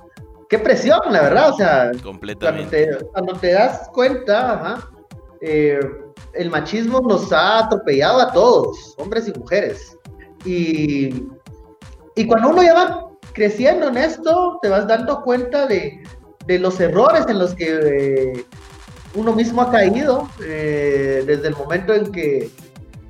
[0.48, 2.96] Qué presión, la verdad, o sea, Completamente.
[3.12, 4.88] Cuando, te, das cuenta,
[5.40, 5.80] eh,
[6.34, 9.95] el machismo nos ha atropellado a todos, hombres y mujeres.
[10.46, 11.26] Y,
[12.14, 16.02] y cuando uno ya va creciendo en esto, te vas dando cuenta de,
[16.46, 18.44] de los errores en los que eh,
[19.14, 22.48] uno mismo ha caído eh, desde el momento en que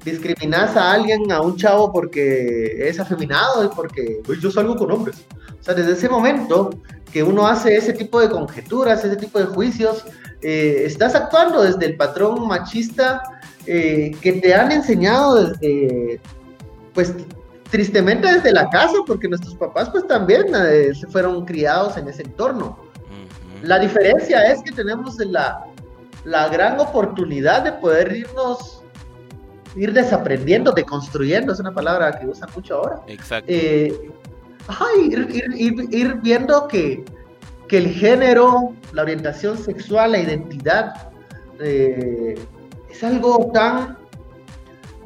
[0.04, 4.90] discriminas a alguien, a un chavo porque es afeminado y porque pues, yo salgo con
[4.90, 5.24] hombres.
[5.60, 6.70] O sea, desde ese momento
[7.12, 10.04] que uno hace ese tipo de conjeturas, ese tipo de juicios,
[10.42, 13.22] eh, estás actuando desde el patrón machista
[13.64, 16.20] que te han enseñado desde,
[16.96, 17.14] pues
[17.70, 20.46] tristemente desde la casa, porque nuestros papás pues también
[20.94, 22.78] se fueron criados en ese entorno.
[23.62, 25.66] La diferencia es que tenemos la,
[26.24, 28.82] la gran oportunidad de poder irnos,
[29.74, 33.00] ir desaprendiendo, deconstruyendo, es una palabra que usan mucho ahora.
[33.06, 33.50] Exacto.
[33.52, 34.10] Eh,
[35.10, 37.04] ir, viendo que,
[37.68, 41.10] que, el género, la orientación sexual, la identidad,
[41.60, 42.34] eh,
[42.90, 43.98] es algo tan,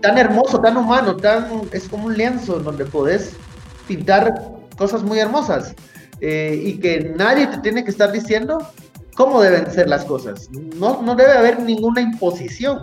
[0.01, 3.37] tan hermoso, tan humano, tan, es como un lienzo en donde podés
[3.87, 4.35] pintar
[4.77, 5.75] cosas muy hermosas.
[6.21, 8.59] Eh, y que nadie te tiene que estar diciendo
[9.15, 10.49] cómo deben ser las cosas.
[10.77, 12.81] No, no debe haber ninguna imposición,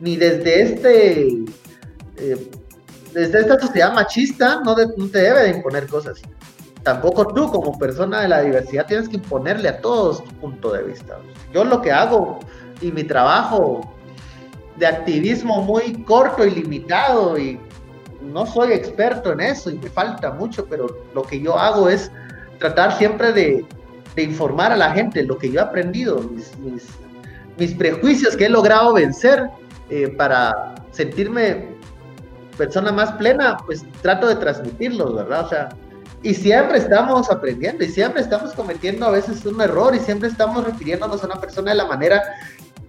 [0.00, 1.28] ni desde este...
[2.16, 2.50] Eh,
[3.14, 6.22] desde esta sociedad machista no, no te debe de imponer cosas.
[6.82, 10.82] Tampoco tú como persona de la diversidad tienes que imponerle a todos tu punto de
[10.82, 11.18] vista.
[11.52, 12.40] Yo lo que hago
[12.80, 13.91] y mi trabajo
[14.76, 17.58] de activismo muy corto y limitado y
[18.22, 22.10] no soy experto en eso y me falta mucho, pero lo que yo hago es
[22.58, 23.64] tratar siempre de,
[24.16, 26.20] informar a la gente lo que yo he aprendido,
[27.56, 29.48] mis, prejuicios que he logrado vencer
[29.88, 31.68] eh, para sentirme
[32.56, 35.46] persona más plena, pues trato de transmitirlos, ¿verdad?
[35.46, 35.68] O sea,
[36.22, 40.64] y siempre estamos aprendiendo y siempre estamos cometiendo a veces un error y siempre estamos
[40.64, 42.22] refiriéndonos a una persona de la manera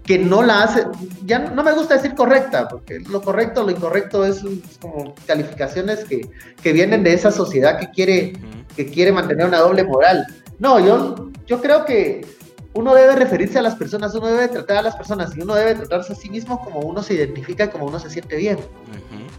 [0.03, 0.85] que no la hace,
[1.25, 4.43] ya no me gusta decir correcta, porque lo correcto, lo incorrecto es,
[4.81, 6.29] como calificaciones que,
[6.61, 8.33] que, vienen de esa sociedad que quiere,
[8.75, 10.25] que quiere mantener una doble moral.
[10.59, 12.25] No, yo, yo creo que
[12.73, 15.75] uno debe referirse a las personas, uno debe tratar a las personas y uno debe
[15.75, 18.57] tratarse a sí mismo como uno se identifica y como uno se siente bien.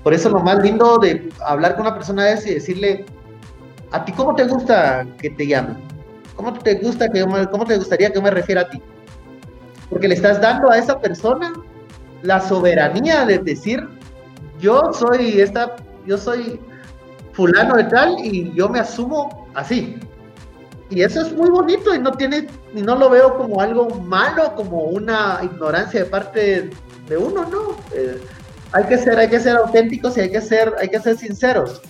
[0.02, 3.04] Por eso lo más lindo de hablar con una persona es y decirle,
[3.90, 5.74] ¿a ti cómo te gusta que te llame?
[6.36, 8.80] ¿Cómo te, gusta que ¿Cómo te gustaría que yo me refiera a ti?
[9.90, 11.52] Porque le estás dando a esa persona
[12.22, 13.86] la soberanía de decir,
[14.60, 15.76] yo soy esta,
[16.06, 16.58] yo soy
[17.32, 19.96] fulano de tal y yo me asumo así.
[20.90, 24.54] Y eso es muy bonito y no tiene, y no lo veo como algo malo,
[24.54, 26.70] como una ignorancia de parte
[27.08, 27.76] de uno, no.
[27.94, 28.20] Eh,
[28.72, 31.80] hay que ser, hay que ser auténticos y hay que ser, hay que ser sinceros.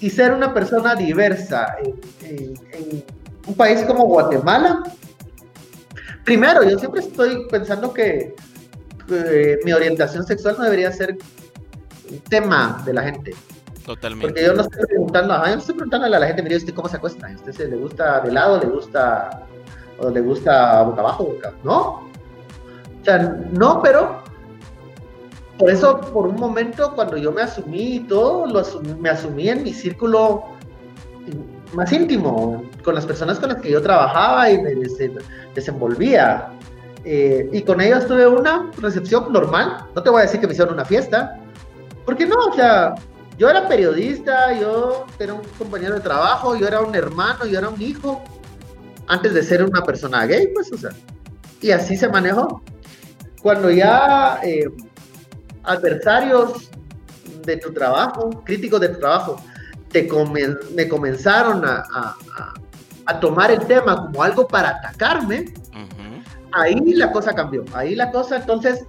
[0.00, 1.76] Y ser una persona diversa
[2.22, 3.04] en
[3.46, 4.82] un país como Guatemala,
[6.28, 8.34] primero, yo siempre estoy pensando que
[9.64, 11.16] mi orientación sexual no debería ser
[12.10, 13.34] un tema de la gente.
[13.86, 14.26] Totalmente.
[14.26, 16.86] Porque yo no estoy preguntando, yo no estoy preguntándole a la gente, mire usted cómo
[16.86, 19.46] se acuesta, usted se le gusta de lado, le gusta,
[19.98, 21.78] o le gusta boca abajo, boca, ¿no?
[23.00, 23.16] O sea,
[23.52, 24.22] no, pero
[25.56, 28.62] por eso, por un momento, cuando yo me asumí y todo, lo
[29.00, 30.44] me asumí en mi círculo
[31.72, 34.74] más íntimo, con las personas con las que yo trabajaba y me
[35.54, 36.50] desenvolvía.
[37.04, 39.86] Eh, y con ellos tuve una recepción normal.
[39.94, 41.38] No te voy a decir que me hicieron una fiesta,
[42.04, 42.94] porque no, o sea,
[43.38, 47.68] yo era periodista, yo era un compañero de trabajo, yo era un hermano, yo era
[47.68, 48.22] un hijo,
[49.06, 50.90] antes de ser una persona gay, pues, o sea,
[51.60, 52.62] y así se manejó.
[53.42, 54.68] Cuando ya eh,
[55.62, 56.70] adversarios
[57.44, 59.40] de tu trabajo, críticos de tu trabajo,
[59.90, 60.08] te
[60.74, 62.16] me comenzaron a, a,
[63.20, 65.52] tomar el tema como algo para atacarme,
[66.52, 67.64] ahí la cosa cambió.
[67.72, 68.86] Ahí la cosa, entonces,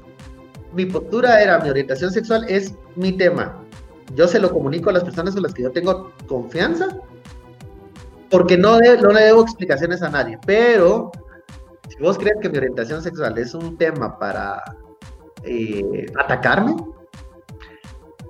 [0.74, 3.58] mi postura era, mi orientación sexual es mi tema.
[4.16, 6.88] Yo se lo comunico a las personas con las que yo tengo confianza,
[8.30, 10.38] porque no, no le debo explicaciones a nadie.
[10.46, 11.12] Pero,
[11.88, 14.62] si vos crees que mi orientación sexual es un tema para
[15.44, 16.76] eh, atacarme,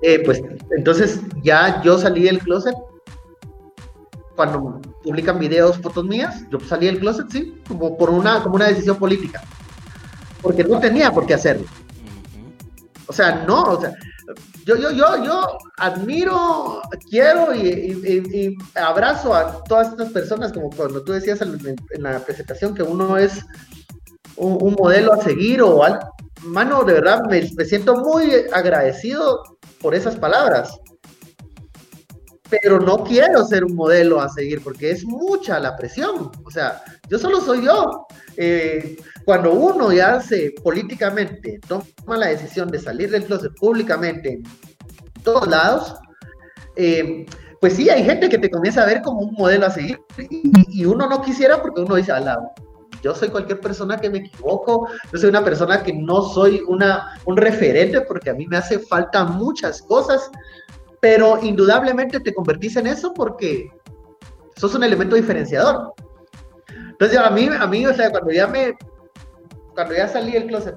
[0.02, 0.42] eh, pues
[0.78, 2.76] entonces ya yo salí del closet.
[4.40, 8.70] Cuando publican videos, fotos mías, yo salí del closet, sí, como por una, como una
[8.70, 9.42] decisión política.
[10.42, 11.68] Porque no tenía por qué hacerlo.
[13.06, 13.92] O sea, no, o sea,
[14.64, 21.12] yo, yo, yo, yo admiro, quiero y, abrazo a todas estas personas, como cuando tú
[21.12, 23.46] decías en, la presentación que uno es
[24.38, 26.14] un, un modelo a seguir o algo
[26.44, 29.44] mano, de verdad, me, me siento muy agradecido
[29.82, 30.80] por esas palabras.
[32.50, 36.32] Pero no quiero ser un modelo a seguir porque es mucha la presión.
[36.44, 38.08] O sea, yo solo soy yo.
[38.38, 45.24] Eh, cuando uno ya hace políticamente, toma la decisión de salir del closet públicamente en
[45.24, 45.96] todos lados,
[46.76, 47.26] eh,
[47.60, 50.86] pues sí, hay gente que te comienza a ver como un modelo a seguir y,
[50.86, 52.54] uno no quisiera porque uno dice, lado
[53.02, 57.20] yo soy cualquier persona que me equivoco, yo soy una persona que no soy una,
[57.26, 60.30] un referente porque a mí me hace falta muchas cosas,
[61.00, 63.70] pero indudablemente te convertís en eso porque
[64.56, 65.94] sos un elemento diferenciador.
[66.92, 68.78] Entonces, a mí, a mí, o sea, cuando ya me,
[69.74, 70.76] cuando ya salí del closet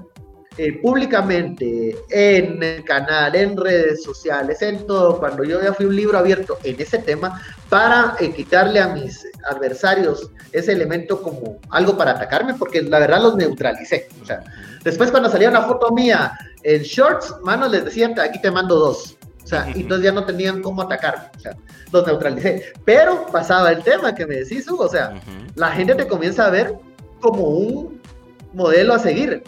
[0.57, 5.95] eh, públicamente, en el canal, en redes sociales, en todo, cuando yo ya fui un
[5.95, 11.97] libro abierto en ese tema, para eh, quitarle a mis adversarios ese elemento como algo
[11.97, 14.07] para atacarme, porque la verdad los neutralicé.
[14.21, 14.43] O sea,
[14.83, 19.17] después cuando salía una foto mía en shorts, manos les decía, aquí te mando dos.
[19.43, 21.31] O sea, y entonces ya no tenían cómo atacar.
[21.35, 21.55] O sea,
[21.91, 22.73] los neutralicé.
[22.85, 25.19] Pero pasaba el tema que me decís, Hugo, o sea,
[25.55, 26.77] la gente te comienza a ver
[27.19, 28.01] como un
[28.53, 29.43] modelo a seguir.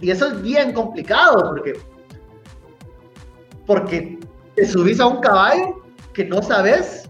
[0.00, 1.78] Y eso es bien complicado porque,
[3.66, 4.18] porque
[4.56, 5.82] te subís a un caballo
[6.12, 7.08] que no sabes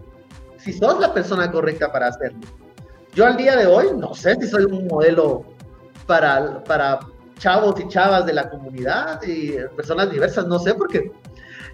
[0.57, 2.41] si sos la persona correcta para hacerlo.
[3.15, 5.43] Yo al día de hoy no sé si soy un modelo
[6.05, 6.99] para, para
[7.39, 11.11] chavos y chavas de la comunidad y personas diversas, no sé, porque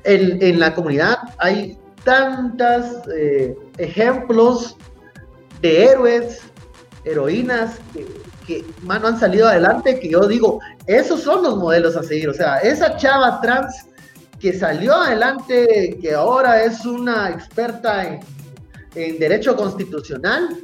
[0.03, 2.85] en, en la comunidad hay tantos
[3.15, 4.77] eh, ejemplos
[5.61, 6.41] de héroes,
[7.03, 8.05] heroínas que
[8.47, 12.29] que, mano, han salido adelante, que yo digo, esos son los modelos a seguir.
[12.29, 13.85] O sea, esa chava trans
[14.39, 18.21] que salió adelante, que ahora es una experta en,
[19.19, 20.57] derecho constitucional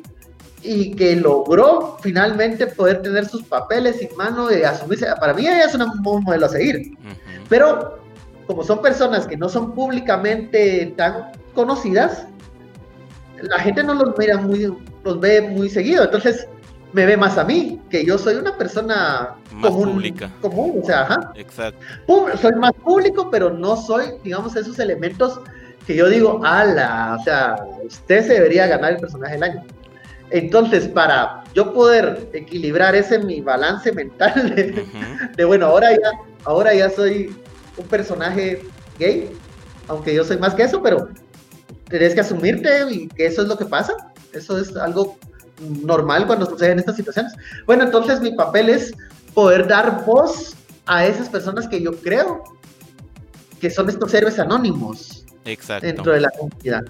[0.63, 5.05] y que logró finalmente poder tener sus papeles y mano de asumirse.
[5.19, 6.97] Para mí ella es un modelo a seguir.
[7.47, 8.02] Pero
[8.53, 12.27] como son personas que no son públicamente tan conocidas,
[13.41, 14.71] la gente no los mira muy,
[15.03, 16.03] los ve muy seguido.
[16.03, 16.47] Entonces,
[16.91, 20.29] me ve más a mí, que yo soy una persona más común, pública.
[20.39, 21.31] común, o sea, ajá.
[21.33, 21.79] Exacto.
[22.39, 25.41] soy más público, pero no soy, digamos, esos elementos
[25.87, 29.63] que yo digo, ala, o sea, usted se debería ganar el personaje del año.
[30.29, 34.53] Entonces, para yo poder equilibrar ese mi balance mental
[35.35, 36.11] de, bueno, ahora ya,
[36.45, 37.35] ahora ya soy
[37.77, 38.61] un personaje
[38.99, 39.29] gay,
[39.87, 41.09] aunque yo soy más que eso, pero
[41.89, 43.93] tienes que asumirte y que eso es lo que pasa.
[44.33, 45.17] Eso es algo
[45.83, 47.33] normal cuando suceden estas situaciones.
[47.65, 48.93] Bueno, entonces mi papel es
[49.33, 50.55] poder dar voz
[50.85, 52.43] a esas personas que yo creo
[53.59, 55.25] que son estos héroes anónimos
[55.81, 56.83] dentro de la comunidad.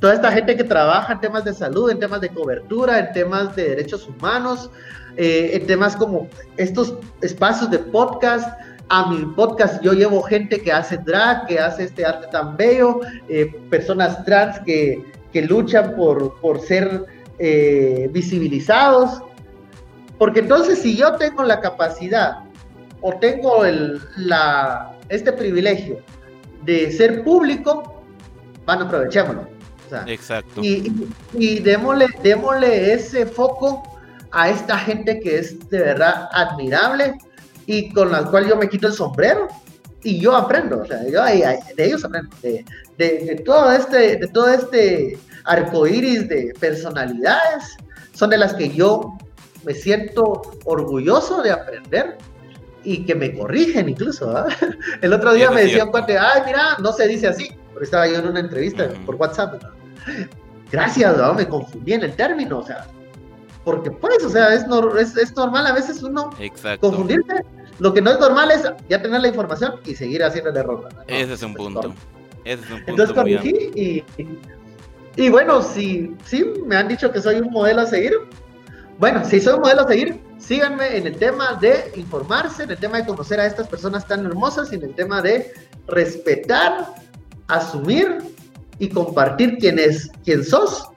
[0.00, 3.54] Toda esta gente que trabaja en temas de salud, en temas de cobertura, en temas
[3.54, 4.68] de derechos humanos,
[5.16, 8.48] eh, en temas como estos espacios de podcast.
[8.88, 13.00] A mi podcast yo llevo gente que hace drag, que hace este arte tan bello,
[13.28, 15.02] eh, personas trans que,
[15.32, 17.06] que luchan por, por ser
[17.38, 19.22] eh, visibilizados,
[20.18, 22.40] porque entonces si yo tengo la capacidad
[23.00, 26.00] o tengo el, la, este privilegio
[26.62, 28.02] de ser público,
[28.64, 29.48] van, aprovechémoslo.
[30.06, 30.62] Exacto.
[30.62, 33.82] Y, y, démosle, démosle ese foco
[34.30, 37.18] a esta gente que es de verdad admirable
[37.66, 39.48] y con la cual yo me quito el sombrero
[40.02, 42.64] y yo aprendo, o sea, yo de ellos aprendo, de,
[42.98, 47.76] de, todo este, de todo este arcoíris de personalidades,
[48.12, 49.16] son de las que yo
[49.64, 52.18] me siento orgulloso de aprender
[52.84, 54.36] y que me corrigen incluso.
[54.36, 54.46] ¿ah?
[55.02, 58.18] El otro día me decían cuate, ay, mira, no se dice así, porque estaba yo
[58.18, 59.62] en una entrevista por WhatsApp.
[60.70, 62.86] Gracias, me confundí en el término, o sea,
[63.64, 64.64] porque pues, o sea, es,
[65.16, 66.30] es, normal a veces uno
[66.80, 67.44] confundirse.
[67.78, 70.88] Lo que no es normal es ya tener la información y seguir haciendo el error.
[71.06, 71.94] Ese es un punto.
[72.44, 72.90] Ese es un punto.
[72.90, 74.04] Entonces corregí y
[75.16, 78.12] y bueno, si sí, me han dicho que soy un modelo a seguir.
[78.98, 82.78] Bueno, si soy un modelo a seguir, síganme en el tema de informarse, en el
[82.78, 85.52] tema de conocer a estas personas tan hermosas y en el tema de
[85.86, 86.94] respetar,
[87.48, 88.18] asumir
[88.78, 90.88] y compartir quién es, quién sos,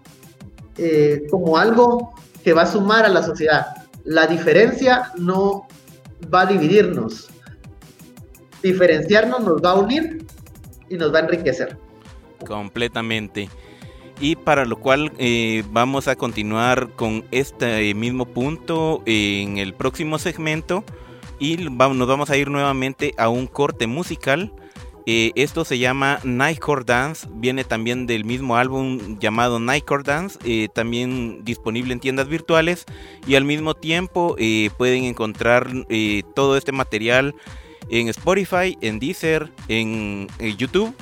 [0.78, 2.14] eh, como algo
[2.46, 3.66] que va a sumar a la sociedad.
[4.04, 5.68] La diferencia no
[6.34, 7.28] va a dividirnos.
[8.62, 10.26] Diferenciarnos nos va a unir
[10.88, 11.78] y nos va a enriquecer.
[12.48, 13.50] Completamente
[14.22, 20.20] y para lo cual eh, vamos a continuar con este mismo punto en el próximo
[20.20, 20.86] segmento
[21.40, 24.54] y nos vamos a ir nuevamente a un corte musical
[25.08, 30.68] Eh, esto se llama Nightcore Dance, viene también del mismo álbum llamado Nightcore Dance, eh,
[30.74, 32.86] también disponible en tiendas virtuales
[33.28, 35.70] y al mismo tiempo eh, pueden encontrar
[36.34, 37.36] todo este material
[37.90, 40.28] en Spotify, en Deezer, en,
[40.58, 40.96] YouTube,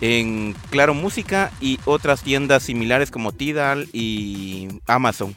[0.00, 5.36] en Claro Música y otras tiendas similares como Tidal y Amazon.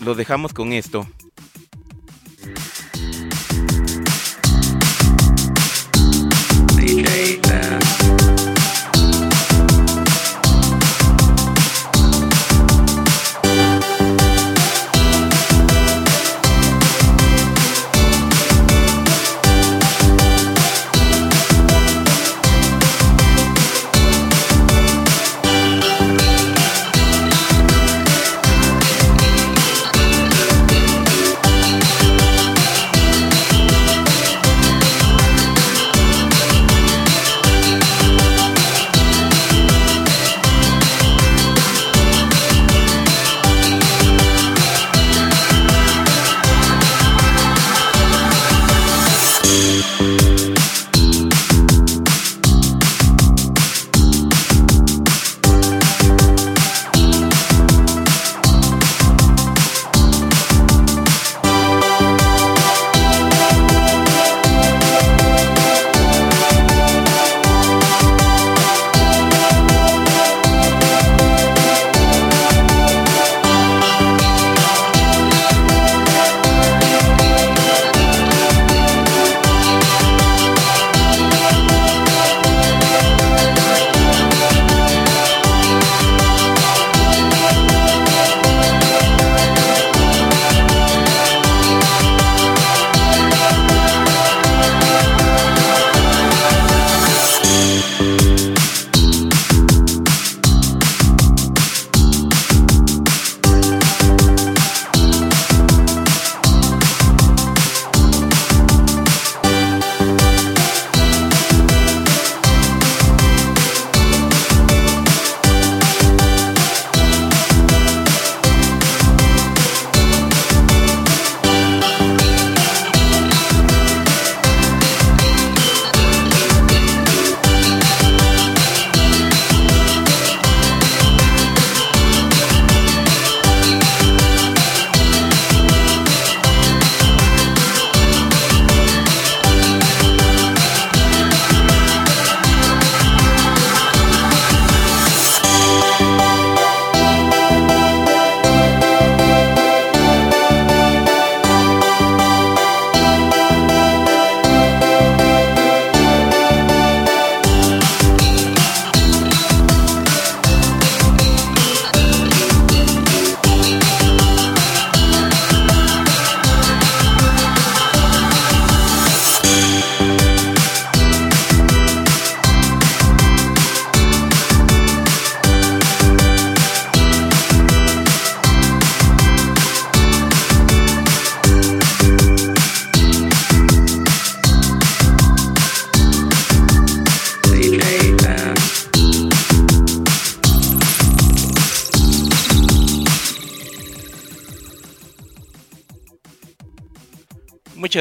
[0.00, 1.06] los dejamos con esto.
[6.86, 7.95] Muchas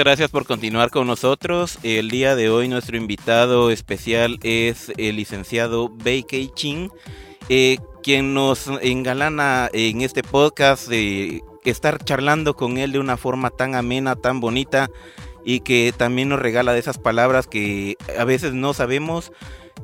[0.05, 1.79] gracias por continuar con nosotros.
[1.81, 6.91] El día de hoy nuestro invitado especial es el licenciado Bei Kei Ching,
[7.49, 13.49] eh, quien nos engalana en este podcast de estar charlando con él de una forma
[13.49, 14.91] tan amena, tan bonita
[15.43, 19.31] y que también nos regala de esas palabras que a veces no sabemos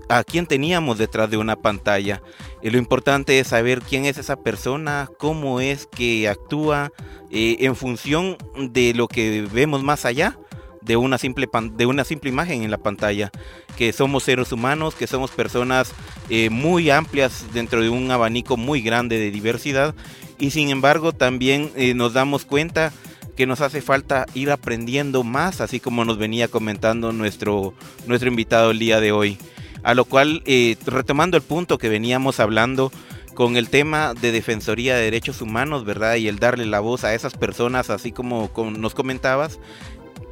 [0.08, 2.22] a quién teníamos detrás de una pantalla.
[2.64, 6.92] Y lo importante es saber quién es esa persona, cómo es que actúa
[7.32, 10.38] eh, en función de lo que vemos más allá
[10.82, 13.32] de una simple de una simple imagen en la pantalla.
[13.78, 15.92] Que somos seres humanos que somos personas
[16.30, 19.96] eh, muy amplias dentro de un abanico muy grande de diversidad.
[20.38, 22.92] Y sin embargo también eh, nos damos cuenta
[23.36, 27.74] que nos hace falta ir aprendiendo más así como nos venía comentando nuestro
[28.06, 29.38] nuestro invitado el día de hoy
[29.84, 32.92] a lo cual, eh, retomando el punto que veníamos hablando
[33.34, 36.16] con el tema de Defensoría de Derechos Humanos, ¿verdad?
[36.16, 39.60] Y el darle la voz a esas personas, así como, nos comentabas,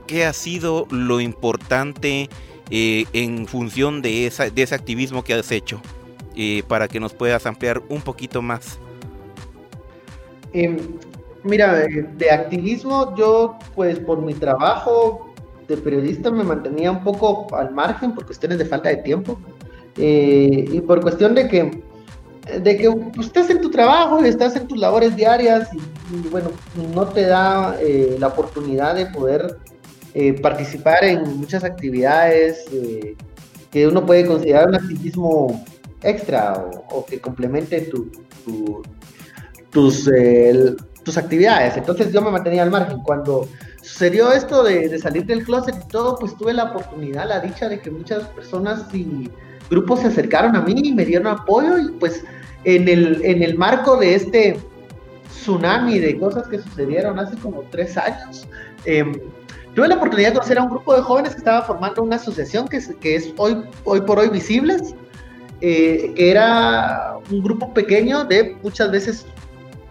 [0.06, 2.30] ¿qué ha sido lo importante
[2.70, 5.82] eh, en función de, ese activismo que has hecho?
[6.36, 8.80] Eh, para que nos puedas ampliar un poquito más.
[10.54, 10.78] Em,
[11.43, 15.28] mira, de activismo, yo pues por mi trabajo
[15.78, 19.39] periodista me mantenía un poco al margen por cuestiones de falta de tiempo
[19.97, 21.84] eh, y por cuestión de que
[22.61, 22.89] de que
[23.20, 26.49] estás en tu trabajo y estás en tus labores diarias y, bueno,
[26.95, 29.57] no te da eh, la oportunidad de poder
[30.15, 32.65] eh, participar en muchas actividades
[33.70, 35.63] que uno puede considerar un activismo
[36.01, 36.53] extra
[36.89, 38.09] o, que complemente tu,
[39.70, 40.09] tus,
[41.03, 41.78] tus actividades.
[41.78, 42.99] Entonces yo me mantenía al margen.
[43.03, 43.47] Cuando
[43.90, 47.80] sucedió esto de, salir del closet y todo, pues tuve la oportunidad, la dicha de
[47.80, 49.30] que muchas personas y
[49.70, 52.24] grupos se acercaron a mí y me dieron apoyo y pues
[52.66, 54.60] en el, en el marco de este
[55.28, 58.48] tsunami de cosas que sucedieron hace como tres años,
[58.86, 59.14] em,
[59.74, 62.68] tuve la oportunidad de conocer a un grupo de jóvenes que estaba formando una asociación
[62.68, 64.94] que es, que es hoy, hoy por hoy Visibles,
[65.62, 69.26] eh, que era un grupo pequeño de muchas veces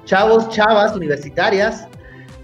[0.04, 1.88] chavos, chavas, universitarias,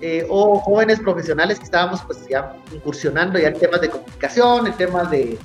[0.00, 4.72] eh, o jóvenes profesionales que estábamos pues ya incursionando ya en temas de comunicación, en
[4.74, 5.38] temas de,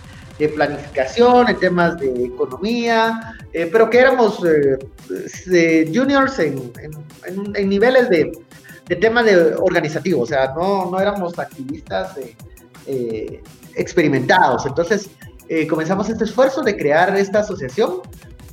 [0.55, 6.71] planificación, en temas de economía, eh, pero que éramos eh, juniors en,
[7.69, 8.31] niveles de,
[8.87, 12.17] de temas de organizativo, o sea, no, no éramos activistas
[13.75, 14.65] experimentados.
[14.65, 15.09] Entonces
[15.69, 18.01] comenzamos este esfuerzo de crear esta asociación.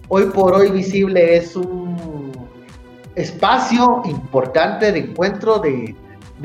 [0.09, 2.33] Hoy por hoy Visible es un
[3.17, 5.97] espacio importante de encuentro de,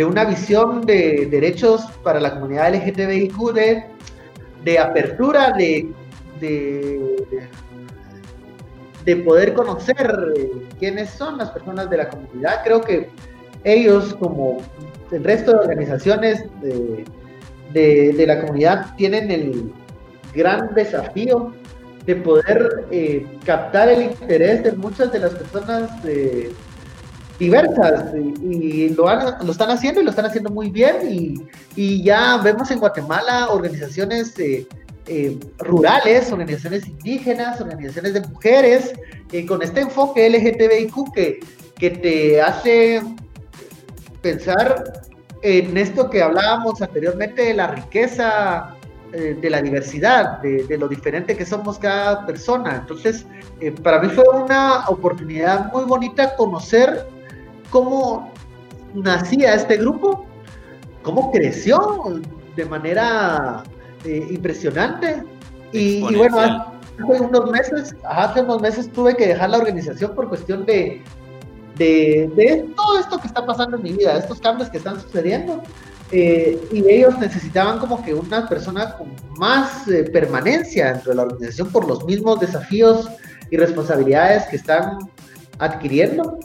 [0.04, 3.86] una visión de derechos para la comunidad LGTBIQ, de,
[4.64, 5.92] de apertura, de,
[6.40, 7.48] de,
[9.18, 12.64] poder conocer eh, quiénes son las personas de la comunidad.
[12.64, 13.10] Creo que
[13.64, 14.58] ellos, como
[15.12, 17.04] el resto de organizaciones de,
[18.14, 19.72] de la comunidad, tienen el
[20.34, 21.54] gran desafío
[22.06, 26.52] de poder eh, captar el interés de muchas de las personas eh,
[27.38, 29.06] diversas y, lo,
[29.44, 31.42] lo, están haciendo y lo están haciendo muy bien y,
[31.76, 34.68] y ya vemos en Guatemala organizaciones eh,
[35.58, 38.94] rurales, organizaciones indígenas, organizaciones de mujeres
[39.48, 41.40] con este enfoque LGTBIQ que,
[41.76, 43.02] que te hace
[44.22, 45.02] pensar
[45.42, 48.76] en esto que hablábamos anteriormente de la riqueza
[49.14, 52.78] eh, de la diversidad, de, lo diferente que somos cada persona.
[52.78, 53.26] Entonces,
[53.60, 57.06] eh, para mí fue una oportunidad muy bonita conocer
[57.70, 58.32] cómo
[58.94, 60.26] nacía este grupo,
[61.04, 62.22] cómo creció
[62.56, 63.64] de manera
[64.06, 65.24] eh, impresionante.
[65.74, 70.66] Y, bueno, hace unos meses, hace unos meses tuve que dejar la organización por cuestión
[70.66, 71.04] de,
[71.76, 75.62] de, de todo esto que está pasando en mi vida, estos cambios que están sucediendo.
[76.12, 81.24] Eh, y ellos necesitaban como que una persona con más eh, permanencia dentro de la
[81.24, 83.10] organización por los mismos desafíos
[83.50, 84.98] y responsabilidades que están
[85.60, 86.38] adquiriendo,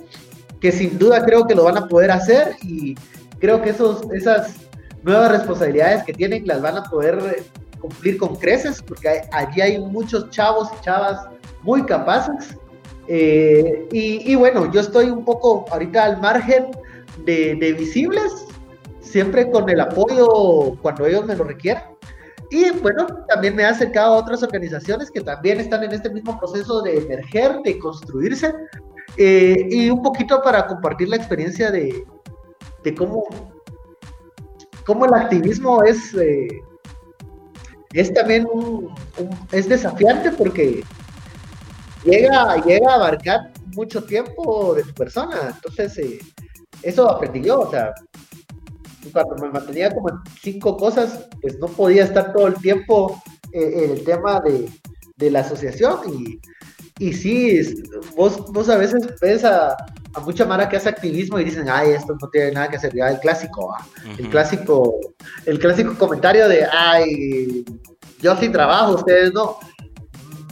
[0.61, 2.95] que sin duda creo que lo van a poder hacer y
[3.41, 4.55] creo que esos, esas
[5.03, 7.43] nuevas responsabilidades que tienen las van a poder eh,
[7.81, 11.27] cumplir con creces, porque allí hay muchos chavos y chavas
[11.63, 12.57] muy capaces.
[13.09, 16.67] y, bueno, yo estoy un poco ahorita al margen
[17.25, 18.47] de, de visibles,
[19.07, 21.85] siempre con el apoyo cuando ellos me lo requieran.
[22.51, 26.39] Y bueno, también me ha acercado a otras organizaciones que también están en este mismo
[26.39, 28.53] proceso de emerger, de construirse,
[29.17, 32.05] eh, y un poquito para compartir la experiencia de,
[32.85, 33.25] de cómo,
[34.85, 36.49] cómo el activismo es, eh,
[37.95, 38.95] es también un,
[39.51, 40.85] es desafiante porque
[42.05, 45.55] llega, llega a abarcar mucho tiempo de tu persona.
[45.55, 46.19] Entonces, eh,
[46.83, 47.93] eso aprendí yo, o sea,
[49.13, 53.85] cuando me mantenía como en cinco cosas, pues no podía estar todo el tiempo eh,
[53.85, 54.69] en el tema de,
[55.17, 56.41] de la asociación y,
[56.99, 57.61] y sí,
[58.17, 59.77] vos, vos a veces ves a,
[60.15, 62.95] a, mucha mara que hace activismo y dicen, ay, esto no tiene nada que hacer,
[62.95, 63.77] ya el clásico,
[64.19, 64.99] el clásico,
[65.45, 67.65] el clásico comentario de, ay,
[68.21, 69.59] yo sí trabajo, ustedes no.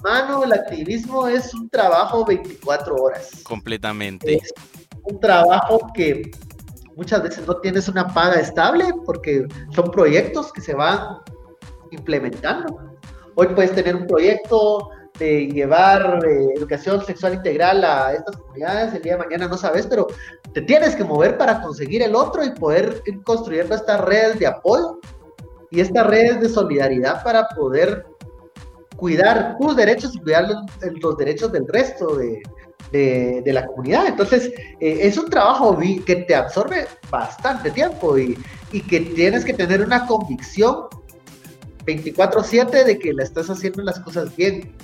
[0.03, 3.43] Mano, el activismo es un trabajo 24 horas.
[3.43, 4.35] Completamente.
[4.35, 4.53] Es
[5.03, 6.31] un trabajo que
[6.97, 11.19] muchas veces no tienes una paga estable porque son proyectos que se van
[11.91, 12.79] implementando.
[13.35, 19.03] Hoy puedes tener un proyecto de llevar eh, educación sexual integral a estas comunidades, el
[19.03, 20.09] día de mañana no sabes, pero
[20.53, 24.47] te tienes que mover para conseguir el otro y poder ir construyendo estas redes de
[24.47, 24.99] apoyo
[25.71, 28.07] y estas redes de solidaridad para poder
[28.97, 30.49] cuidar tus derechos y cuidar
[31.01, 32.43] los derechos del resto de,
[32.93, 34.07] de, la comunidad.
[34.07, 38.39] Entonces, eh, es un trabajo que te absorbe bastante tiempo y,
[38.73, 40.87] y que tienes que tener una convicción
[41.87, 44.75] 24/7 de que la estás haciendo las cosas bien.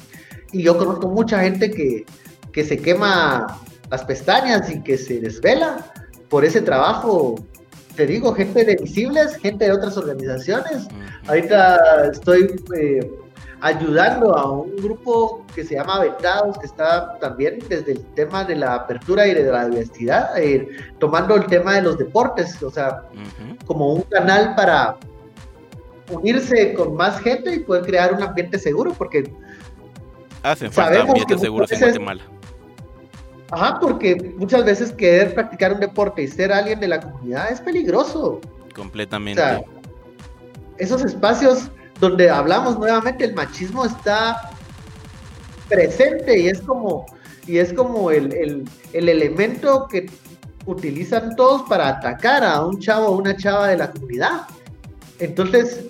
[0.53, 2.05] Y yo conozco mucha gente que,
[2.53, 5.93] que se quema las pestañas y que se desvela
[6.29, 7.37] por ese trabajo
[8.01, 10.89] te digo, gente de Visibles, gente de otras organizaciones.
[11.29, 13.13] Ahorita estoy eh,
[13.61, 18.57] ayudando a un grupo que se llama Vetados, que está también desde el tema de
[18.57, 20.67] la apertura y de la diversidad, eh,
[20.99, 23.03] tomando el tema de los deportes, o sea,
[23.67, 24.97] como un canal para
[26.11, 29.31] unirse con más gente y poder crear un ambiente seguro, porque
[30.43, 32.23] hacen falta ambientes seguros en Guatemala.
[33.51, 37.61] Ajá, porque muchas veces querer practicar un deporte y ser alguien de la comunidad es
[37.61, 38.41] peligroso.
[38.75, 39.43] Completamente.
[40.79, 44.51] esos espacios donde hablamos nuevamente, el machismo está
[45.69, 47.05] presente y es como,
[47.47, 50.11] y es como el, elemento que
[50.67, 54.43] utilizan todos para atacar a un chavo o una chava de la comunidad.
[55.19, 55.87] Entonces,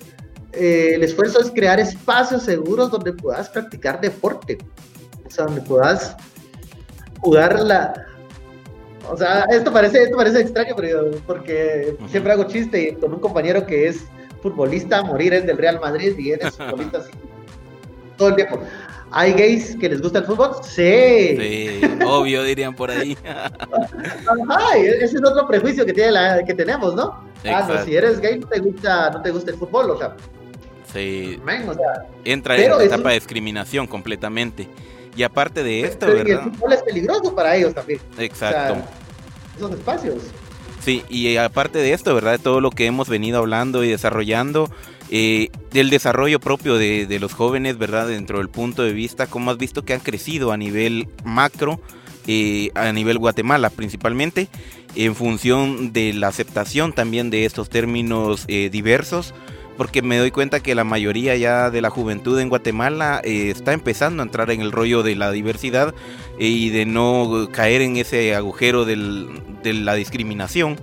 [0.53, 4.57] eh, el esfuerzo es crear espacios seguros donde puedas practicar deporte,
[5.25, 6.17] o sea, donde puedas
[7.21, 7.93] jugar la...
[9.09, 13.65] O sea, esto parece, esto parece extraño, pero, porque siempre hago chiste con un compañero
[13.65, 14.05] que es
[14.41, 17.11] futbolista a morir, es del Real Madrid y eres futbolista así,
[18.17, 18.59] todo el tiempo.
[19.13, 20.51] ¿Hay gays que les gusta el fútbol?
[20.63, 21.35] Sí.
[21.37, 23.17] Sí, obvio, dirían por ahí.
[23.25, 27.25] Ajá, ese es otro prejuicio que, tiene la, que tenemos, ¿no?
[27.45, 30.15] Ah, no, si eres gay no te gusta, no te gusta el fútbol, o sea.
[30.93, 31.39] Sí.
[32.23, 34.67] Entra en la etapa de discriminación completamente.
[35.15, 36.25] Y aparte de esto, ¿verdad?
[36.25, 37.99] Y el fútbol es peligroso para ellos también.
[38.17, 38.77] Exacto.
[39.57, 40.15] esos espacios.
[40.81, 42.33] Sí, y aparte de esto, ¿verdad?
[42.33, 44.69] De todo lo que hemos venido hablando y desarrollando,
[45.11, 48.07] eh, del desarrollo propio de, los jóvenes, ¿verdad?
[48.07, 51.79] Dentro del punto de vista, cómo has visto que han crecido a nivel macro,
[52.25, 54.47] eh, a nivel Guatemala principalmente,
[54.95, 59.33] en función de la aceptación también de estos términos eh, diversos
[59.77, 63.73] porque me doy cuenta que la mayoría ya de la juventud en Guatemala eh, está
[63.73, 65.93] empezando a entrar en el rollo de la diversidad
[66.39, 68.95] eh, y de no caer en ese agujero de
[69.73, 70.77] la discriminación.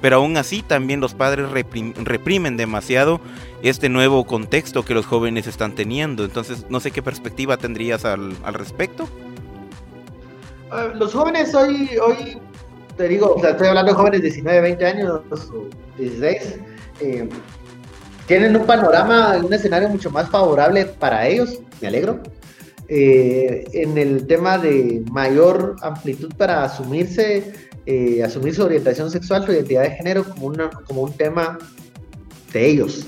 [0.00, 3.20] Pero aún así también los padres reprimen demasiado
[3.62, 6.24] este nuevo contexto que los jóvenes están teniendo.
[6.24, 9.08] Entonces, no sé qué perspectiva tendrías al, respecto.
[10.72, 12.38] Ah, los jóvenes hoy, hoy,
[12.96, 15.20] te digo, estoy hablando de jóvenes de 19, 20 años,
[15.96, 16.58] 16
[18.26, 22.20] tienen un panorama, un escenario mucho más favorable para ellos, me alegro.
[22.88, 27.52] Eh, en el tema de mayor amplitud para asumirse,
[27.86, 31.58] eh, asumir su orientación sexual, su identidad de género como, una, un tema
[32.52, 33.06] de ellos.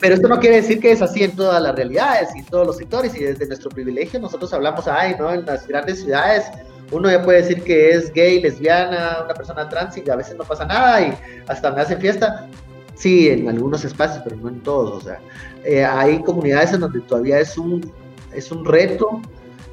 [0.00, 2.66] Pero esto no quiere decir que es así en todas las realidades y en todos
[2.66, 5.32] los sectores y desde nuestro privilegio nosotros hablamos, ay, ¿no?
[5.32, 6.44] En las grandes ciudades
[6.92, 10.44] uno ya puede decir que es gay, lesbiana, una persona trans y a veces no
[10.44, 11.14] pasa nada y
[11.48, 12.46] hasta me hacen fiesta.
[12.94, 14.92] Sí, en algunos espacios, pero no en todos.
[14.92, 15.20] O sea,
[15.64, 17.90] eh, hay comunidades en donde todavía es un,
[18.34, 19.20] es un reto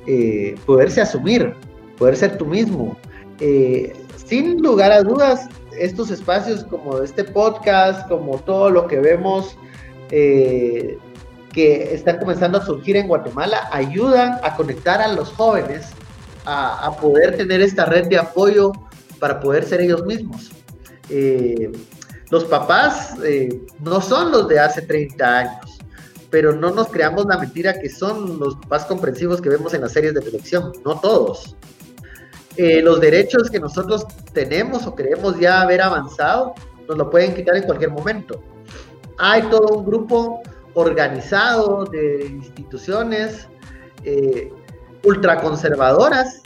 [0.08, 1.54] eh, poderse asumir,
[1.98, 2.98] poder ser tú mismo.
[3.40, 3.94] Eh,
[4.26, 5.48] sin lugar a dudas,
[5.78, 9.58] estos espacios como este podcast, como todo lo que vemos
[10.10, 15.92] que están comenzando a surgir en Guatemala, ayudan a conectar a los jóvenes
[16.46, 18.72] a poder tener esta red de apoyo
[19.20, 20.50] para poder ser ellos mismos
[22.30, 25.80] los papás eh, no son los de hace 30 años,
[26.30, 29.94] pero no nos creamos la mentira que son los papás comprensivos que vemos en las
[29.94, 31.56] series de televisión, no todos.
[32.56, 36.54] Eh, los derechos que nosotros tenemos o creemos ya haber avanzado,
[36.88, 38.44] nos lo pueden quitar en cualquier momento.
[39.18, 40.42] Hay todo un grupo
[40.74, 43.48] organizado de instituciones
[44.04, 44.52] eh,
[45.04, 46.42] ultraconservadoras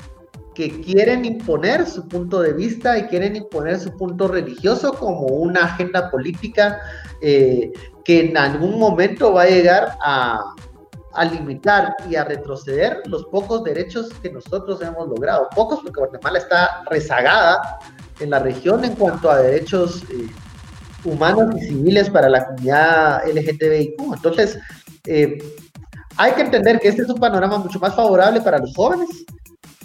[0.54, 5.66] que quieren imponer su punto de vista y quieren imponer su punto religioso como una
[5.66, 6.80] agenda política
[7.22, 7.72] eh,
[8.06, 10.54] que en algún momento va a llegar a,
[11.14, 15.47] a, limitar y a retroceder los pocos derechos que nosotros hemos logrado.
[15.56, 17.80] Pocos porque Guatemala está rezagada
[18.20, 20.28] en la región en cuanto a derechos eh,
[21.06, 24.14] humanos y civiles para la comunidad LGTBIQ.
[24.14, 24.60] Entonces,
[25.06, 25.38] eh,
[26.18, 29.26] hay que entender que este es un panorama mucho más favorable para los jóvenes,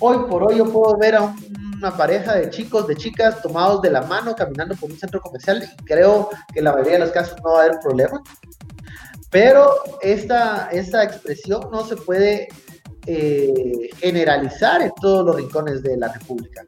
[0.00, 1.34] Hoy por hoy yo puedo ver a
[1.76, 5.62] una pareja de chicos, de chicas tomados de la mano caminando por un centro comercial
[5.62, 8.22] y creo que en la mayoría de los casos no va a haber problema.
[9.30, 12.48] Pero esta, esta expresión no se puede
[13.06, 16.64] eh, generalizar en todos los rincones de la República.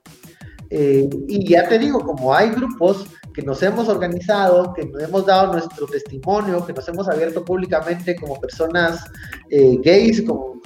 [0.69, 5.27] Eh, y ya te digo, como hay grupos que nos hemos organizado, que nos hemos
[5.27, 9.05] dado nuestro testimonio, que nos hemos abierto públicamente como personas
[9.49, 10.61] eh, gays, como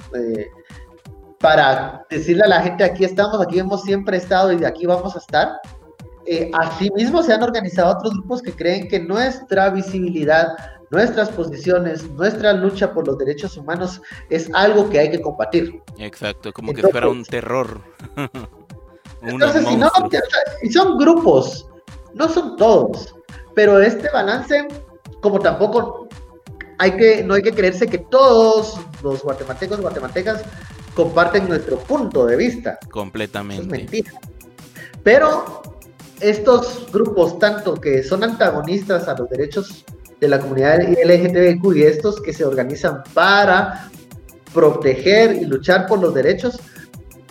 [1.45, 5.15] para decirle a la gente, aquí estamos, aquí hemos siempre estado y de aquí vamos
[5.15, 5.59] a estar.
[6.25, 10.55] Eh, asimismo, se han organizado otros grupos que creen que nuestra visibilidad,
[10.89, 15.83] nuestras posiciones, nuestra lucha por los derechos humanos es algo que hay que combatir.
[15.99, 17.79] Exacto, como que fuera un terror.
[19.21, 19.91] entonces, si no,
[20.63, 21.69] y son grupos,
[22.15, 23.13] No son todos,
[23.53, 24.67] pero este balance,
[25.21, 26.07] como tampoco
[26.79, 30.43] hay que, no hay que creerse que todos los guatemaltecos guatemaltecas
[30.95, 32.79] comparten nuestro punto de vista.
[32.89, 33.63] Completamente.
[33.63, 34.11] es mentira.
[35.03, 35.61] Pero
[36.19, 39.85] estos grupos, tanto que son antagonistas a los derechos
[40.19, 43.91] de la comunidad LGTBQ y estos que se organizan para
[44.53, 46.59] proteger y luchar por los derechos,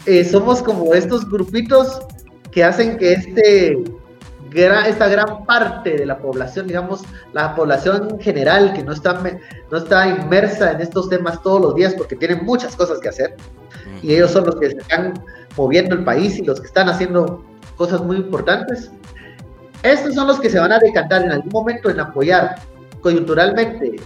[0.07, 2.01] eh, somos como estos grupitos
[2.53, 3.79] que hacen que este
[4.55, 7.03] esta gran parte de la población, digamos,
[7.33, 9.21] la población general que no está,
[9.71, 13.37] no está inmersa en estos temas todos los días porque tienen muchas cosas que hacer,
[14.03, 15.15] y ellos son los que están
[15.57, 17.45] moviendo el país y los que están haciendo
[17.77, 18.91] cosas muy importantes.
[19.83, 22.57] Estos son los que se van a decantar en algún momento en apoyar
[23.01, 23.97] coyunturalmente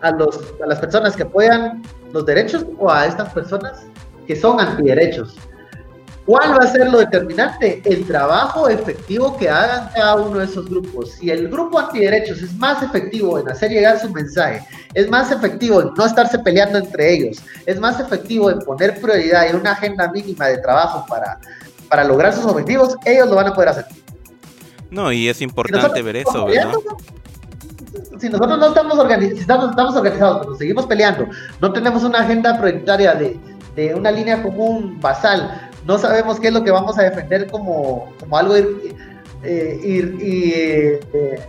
[0.00, 1.82] a, los, a las personas que apoyan
[2.12, 3.86] los derechos o a estas personas
[4.26, 5.36] que son antiderechos.
[6.28, 7.80] ¿Cuál va a ser lo determinante?
[7.86, 11.12] El trabajo efectivo que hagan cada uno de esos grupos.
[11.12, 14.62] Si el grupo antiderechos es más efectivo en hacer llegar su mensaje,
[14.92, 19.46] es más efectivo en no estarse peleando entre ellos, es más efectivo en poner prioridad
[19.50, 21.40] y una agenda mínima de trabajo para,
[21.88, 23.86] para lograr sus objetivos, ellos lo van a poder hacer.
[24.90, 26.74] No, y es importante ver eso, ¿verdad?
[28.20, 31.26] Si nosotros no estamos, organizados, estamos, organizados, pero seguimos peleando,
[31.58, 33.40] no tenemos una agenda prioritaria de,
[33.74, 38.12] de una línea común basal, no sabemos qué es lo que vamos a defender como,
[38.20, 38.92] como algo ir,
[39.42, 41.40] eh, eh,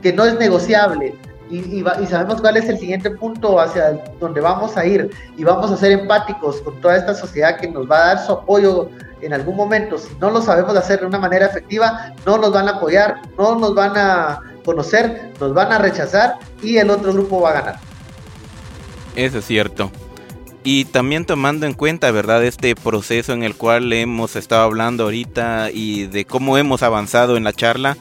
[0.00, 1.16] que no es negociable.
[1.50, 5.72] Y, y, sabemos cuál es el siguiente punto hacia donde vamos a ir y vamos
[5.72, 8.88] a ser empáticos con toda esta sociedad que nos va a dar su apoyo
[9.20, 9.98] en algún momento.
[9.98, 13.58] Si no lo sabemos hacer de una manera efectiva, no nos van a apoyar, no
[13.58, 17.76] nos van a conocer, nos van a rechazar y el otro grupo va a ganar.
[19.16, 19.90] Eso es cierto.
[20.70, 22.44] Y también tomando en cuenta, ¿verdad?
[22.44, 27.44] Este proceso en el cual hemos estado hablando ahorita y de cómo hemos avanzado en
[27.44, 27.96] la charla,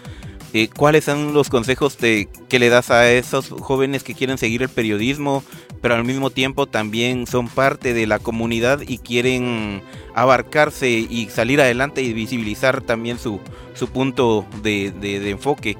[0.51, 2.28] eh, ¿cuáles son los consejos que
[2.59, 5.45] le das a esos jóvenes que quieren seguir el periodismo,
[5.82, 9.82] pero al mismo tiempo también son parte de la comunidad y quieren
[10.13, 13.39] abarcarse y salir adelante y visibilizar también su,
[13.76, 14.91] su punto de,
[15.30, 15.78] enfoque?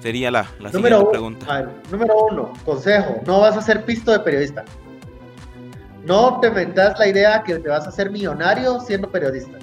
[0.00, 1.70] Sería la, la siguiente pregunta.
[1.90, 4.64] número uno, consejo, no vas a ser pisto de periodista.
[6.06, 9.58] No te metas la idea que te vas a hacer millonario siendo periodista.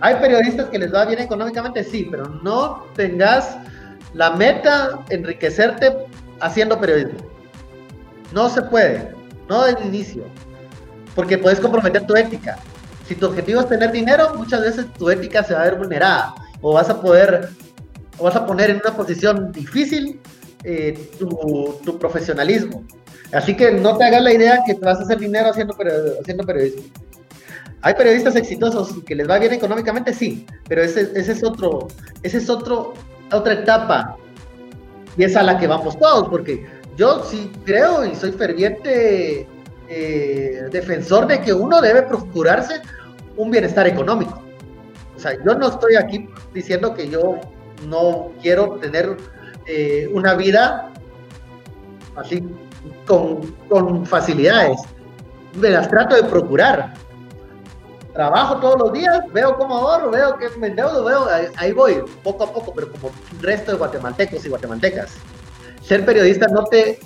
[0.00, 3.58] Hay periodistas que les va bien económicamente, sí, pero no tengas
[4.14, 5.94] la meta enriquecerte
[6.40, 7.18] haciendo periodismo.
[8.32, 9.12] No se puede,
[9.46, 10.24] no de inicio,
[11.14, 12.56] porque puedes comprometer tu ética.
[13.06, 16.34] Si tu objetivo es tener dinero, muchas veces tu ética se va a ver vulnerada
[16.62, 17.50] o vas a poder,
[18.16, 20.18] o vas a poner en una posición difícil
[20.64, 22.86] eh, tu profesionalismo.
[23.32, 25.74] Así que no te hagas la idea que te vas a hacer dinero haciendo,
[26.20, 26.82] haciendo periodismo.
[27.80, 31.88] Hay periodistas exitosos que les va bien económicamente, sí, pero ese, es otro,
[32.22, 32.94] ese es otro,
[33.32, 34.16] otra etapa
[35.16, 36.64] y es a la que vamos todos, porque
[36.96, 39.48] yo sí creo y soy ferviente
[39.88, 42.82] eh, defensor de que uno debe procurarse
[43.36, 44.40] un bienestar económico.
[45.16, 47.40] O sea, yo no estoy aquí diciendo que yo
[47.88, 49.16] no quiero tener
[49.66, 50.92] eh, una vida
[52.14, 52.44] así
[53.06, 54.80] con, facilidades.
[55.54, 56.94] Me las trato de procurar.
[58.12, 61.26] Trabajo todos los días, veo cómo ahorro, veo que me endeudo, veo,
[61.56, 65.12] ahí, voy, poco a poco, pero como el resto de guatemaltecos y guatemaltecas.
[65.82, 67.00] Ser periodista no te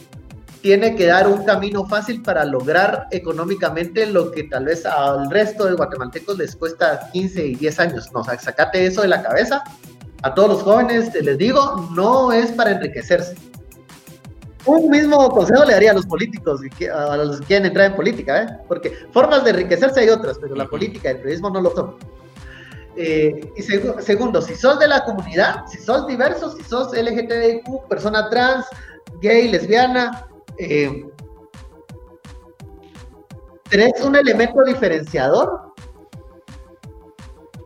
[0.62, 5.66] tiene que dar un camino fácil para lograr económicamente lo que tal vez al resto
[5.66, 8.10] de guatemaltecos les cuesta 15 y 10 años.
[8.12, 9.62] No, sacate eso de la cabeza.
[10.22, 13.36] A todos los jóvenes les digo, no es para enriquecerse,
[14.66, 16.60] un mismo consejo le daría a los políticos,
[16.92, 18.46] a los que quieren entrar en política, ¿eh?
[18.68, 21.96] porque formas de enriquecerse hay otras, pero la política y el periodismo no lo son.
[22.96, 28.28] Eh, y segundo, si sos de la comunidad, si sos diverso, si sos LGTBIQ, persona
[28.30, 28.66] trans,
[29.20, 30.26] gay, lesbiana,
[30.58, 31.04] eh,
[33.68, 35.74] tenés un elemento diferenciador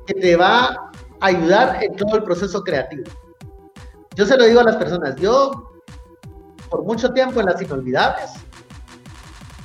[0.06, 0.90] que te va
[1.20, 3.04] a ayudar en todo el proceso creativo.
[4.16, 5.69] Yo se lo digo a las personas, yo
[6.70, 8.30] por mucho tiempo en las inolvidables.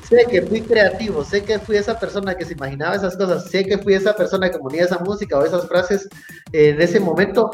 [0.10, 3.64] Sé que fui creativo, sé que fui esa persona que se imaginaba esas cosas, sé
[3.66, 6.08] que fui esa persona que ponía esa música o esas frases
[6.52, 7.50] en ese momento.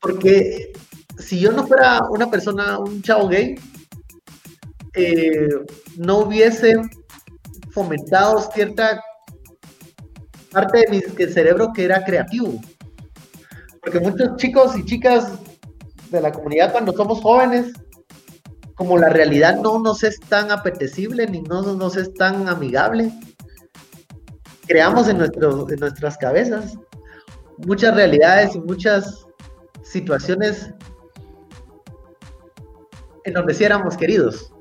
[0.00, 0.72] Porque
[1.18, 3.56] si yo no fuera una persona, un chavo gay,
[4.94, 5.48] eh,
[5.96, 6.74] no hubiese
[7.70, 9.02] fomentado cierta
[10.52, 12.60] parte de mi cerebro que era creativo.
[13.82, 15.32] Porque muchos chicos y chicas
[16.14, 17.72] de la comunidad cuando somos jóvenes,
[18.74, 23.12] como la realidad no nos es tan apetecible ni no nos es tan amigable,
[24.66, 26.76] creamos en, nuestro, en nuestras cabezas
[27.58, 29.26] muchas realidades y muchas
[29.82, 30.72] situaciones
[33.24, 34.52] en donde sí éramos queridos.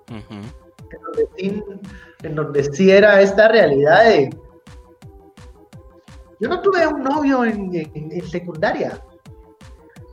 [1.38, 4.30] en, donde sí, era esta realidad de...
[6.40, 9.02] Yo no tuve un novio en, secundaria,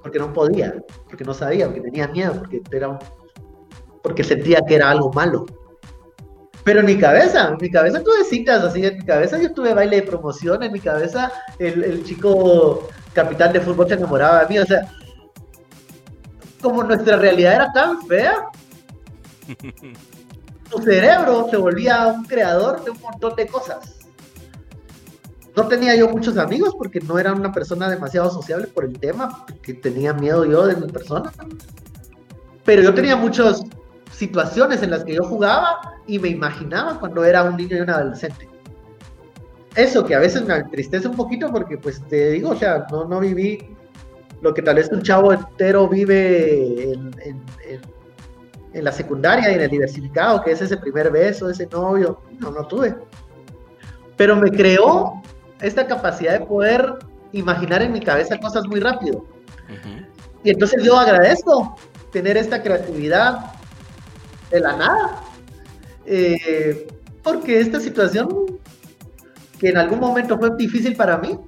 [0.02, 0.74] porque no podía,
[1.08, 2.98] porque no sabía, porque tenía miedo, porque, era,
[4.02, 5.46] porque sentía que era algo malo.
[6.64, 9.74] Pero en mi cabeza, en mi cabeza tuve citas así, en mi cabeza yo tuve
[9.74, 14.48] baile de promoción, en mi cabeza el, el chico capitán de fútbol se enamoraba de
[14.48, 14.90] mí, o sea,
[16.60, 18.34] como nuestra realidad era tan fea,
[20.70, 23.99] tu cerebro se volvía un creador de un montón de cosas.
[25.60, 29.44] No tenía yo muchos amigos porque no era una persona demasiado sociable por el tema,
[29.46, 31.30] porque tenía miedo yo de mi persona.
[32.64, 33.62] Pero yo tenía muchas
[34.10, 37.90] situaciones en las que yo jugaba y me imaginaba cuando era un niño y un
[37.90, 38.48] adolescente.
[39.74, 43.04] Eso que a veces me entristece un poquito porque pues te digo, o sea, no,
[43.04, 43.76] no viví
[44.40, 47.10] lo que tal vez un chavo entero vive en,
[48.72, 52.50] en, la secundaria y en el diversificado, que es ese primer beso, ese novio, no,
[52.50, 52.96] no tuve.
[54.16, 55.19] Pero me creó
[55.60, 56.94] esta capacidad de poder
[57.32, 59.24] imaginar en mi cabeza cosas muy rápido.
[60.42, 61.76] Y entonces yo agradezco
[62.12, 63.52] tener esta creatividad
[64.50, 65.22] de la nada.
[66.06, 66.88] Eh,
[67.22, 68.58] porque esta situación,
[69.58, 71.38] que en algún momento fue difícil para mí,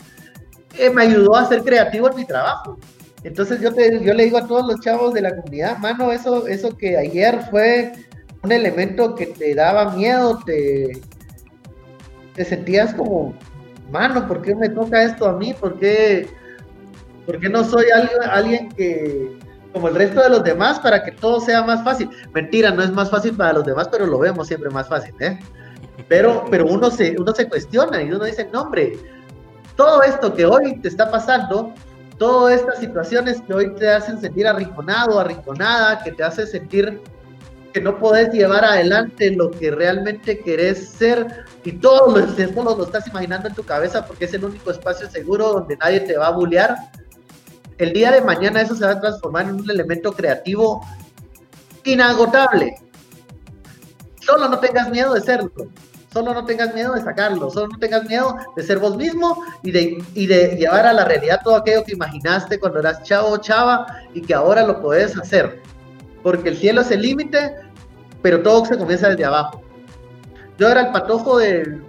[0.78, 2.78] eh, me ayudó a ser creativo en mi trabajo.
[3.24, 6.46] Entonces yo, te, yo le digo a todos los chavos de la comunidad, mano, eso,
[6.46, 7.92] eso que ayer fue
[8.42, 11.00] un elemento que te daba miedo, te,
[12.34, 13.34] te sentías como,
[13.90, 15.54] mano, ¿por qué me toca esto a mí?
[15.54, 16.28] ¿Por qué,
[17.26, 19.38] por qué no soy alguien, alguien que,
[19.72, 22.10] como el resto de los demás, para que todo sea más fácil?
[22.32, 25.38] Mentira, no es más fácil para los demás, pero lo vemos siempre más fácil, ¿eh?
[26.08, 28.98] Pero, pero uno, se, uno se cuestiona y uno dice, no, hombre,
[29.76, 31.72] todo esto que hoy te está pasando,
[32.18, 37.00] todas estas situaciones que hoy te hacen sentir arrinconado, arrinconada, que te hace sentir
[37.72, 42.84] que no podés llevar adelante lo que realmente querés ser y todo lo, todo lo
[42.84, 46.28] estás imaginando en tu cabeza porque es el único espacio seguro donde nadie te va
[46.28, 46.76] a bullear.
[47.78, 50.86] El día de mañana eso se va a transformar en un elemento creativo
[51.84, 52.76] inagotable.
[54.20, 55.50] Solo no tengas miedo de serlo.
[56.12, 59.70] Solo no tengas miedo de sacarlo, solo no tengas miedo de ser vos mismo y
[59.70, 63.38] de, y de llevar a la realidad todo aquello que imaginaste cuando eras chavo o
[63.38, 65.62] chava y que ahora lo puedes hacer.
[66.22, 67.56] Porque el cielo es el límite,
[68.22, 69.62] pero todo se comienza desde abajo.
[70.58, 71.80] Yo era el patojo de,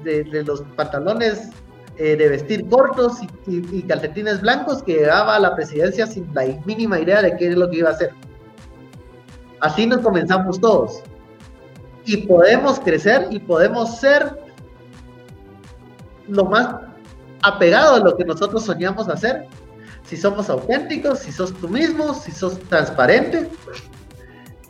[0.45, 1.49] los pantalones
[1.97, 6.43] eh, de vestir cortos y, y, calcetines blancos que llegaba a la presidencia sin la
[6.65, 8.11] mínima idea de qué es lo que iba a hacer.
[9.59, 11.03] Así nos comenzamos todos
[12.05, 14.37] y podemos crecer y podemos ser
[16.27, 16.75] lo más
[17.43, 19.47] apegado a lo que nosotros soñamos hacer.
[20.03, 23.49] Si somos auténticos, si sos tú mismo, si sos transparente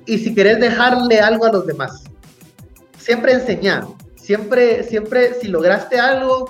[0.06, 2.04] y si querés dejarle algo a los demás.
[2.98, 3.86] Siempre enseñar,
[4.16, 6.50] siempre, siempre si lograste algo,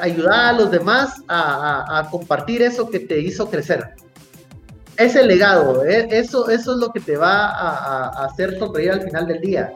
[0.00, 3.90] ayudar a los demás a, compartir eso que te hizo crecer.
[4.96, 6.08] Ese legado, ¿eh?
[6.10, 9.72] eso, eso es lo que te va a, hacer sonreír al final del día.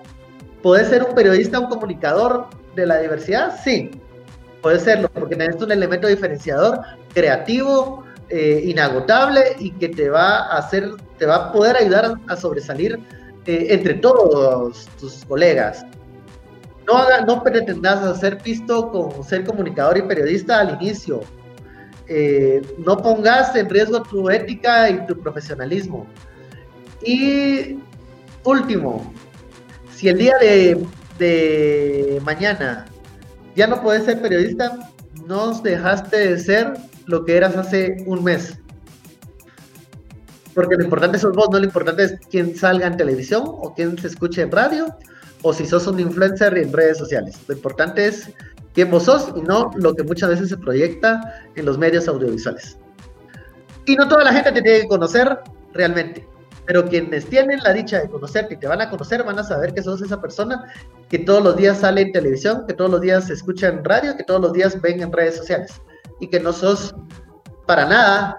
[0.62, 3.59] ¿Puede ser un periodista, un comunicador de la diversidad?
[3.62, 3.91] Sí,
[4.61, 6.81] puede serlo, porque necesitas un elemento diferenciador,
[7.15, 8.05] creativo,
[8.35, 12.99] eh, inagotable y que te va a hacer, te va a poder ayudar a, sobresalir
[13.45, 15.85] eh, entre todos tus colegas.
[16.87, 21.21] No, haga, no pretendas ser visto como ser comunicador y periodista al inicio.
[22.09, 26.07] Eh, no pongas en riesgo tu ética y tu profesionalismo.
[27.05, 27.81] Y
[28.45, 29.13] último,
[29.95, 30.39] si el día
[31.19, 32.87] de, mañana
[33.55, 34.91] ya no puedes ser periodista,
[35.27, 38.59] no dejaste de ser lo que eras hace un mes.
[40.55, 43.97] Porque lo importante sos vos, no lo importante es quién salga en televisión o quién
[43.99, 44.87] se escuche en radio
[45.43, 47.39] o si sos un influencer en redes sociales.
[47.49, 48.31] Lo importante es
[48.74, 52.77] quién vos sos y no lo que muchas veces se proyecta en los medios audiovisuales.
[53.87, 55.39] Y no toda la gente te tiene que conocer
[55.73, 56.27] realmente.
[56.66, 59.74] Pero quienes tienen la dicha de conocerte y te van a conocer van a saber
[59.74, 60.65] que sos esa persona
[61.09, 64.16] que todos los días sale en televisión, que todos los días se escucha en radio,
[64.16, 65.81] que todos los días ven en redes sociales
[66.23, 66.94] y que no sos
[67.66, 68.39] para nada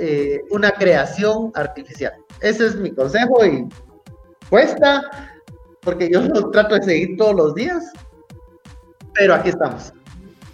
[0.00, 2.12] eh, una creación artificial.
[2.40, 3.66] Ese es mi consejo y
[4.48, 5.02] cuesta
[5.80, 7.92] porque yo lo trato de seguir todos los días,
[9.14, 9.92] pero aquí estamos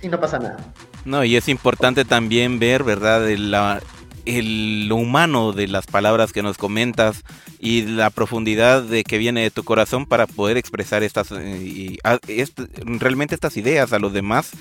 [0.01, 0.57] y no pasa nada.
[1.05, 3.29] No, y es importante también ver, ¿verdad?
[3.37, 3.83] La,
[4.27, 7.25] el, lo humano de las palabras que nos comentas
[7.59, 11.99] y la profundidad de que viene de tu corazón para poder expresar estas y,
[12.85, 14.53] realmente estas ideas a los demás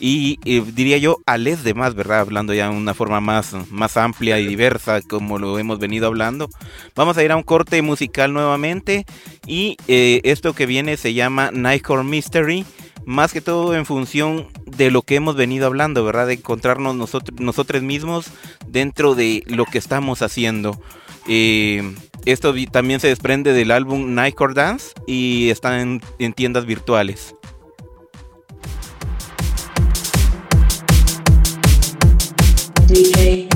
[0.00, 2.20] y eh, diría yo a les demás, ¿verdad?
[2.20, 6.48] Hablando ya de una forma más, más amplia y diversa como lo hemos venido hablando.
[6.94, 9.06] Vamos a ir a un corte musical nuevamente
[9.46, 12.64] y eh, esto que viene se llama Nightcore Mystery,
[13.08, 16.26] más que todo en función de lo que hemos venido hablando, ¿verdad?
[16.26, 18.26] De encontrarnos nosotros, mismos
[18.66, 20.78] dentro de lo que estamos haciendo.
[21.26, 21.94] Eh,
[22.26, 26.02] esto también se desprende del álbum Nightcore Dance y está en
[26.34, 27.34] tiendas virtuales.
[32.88, 33.48] DJ.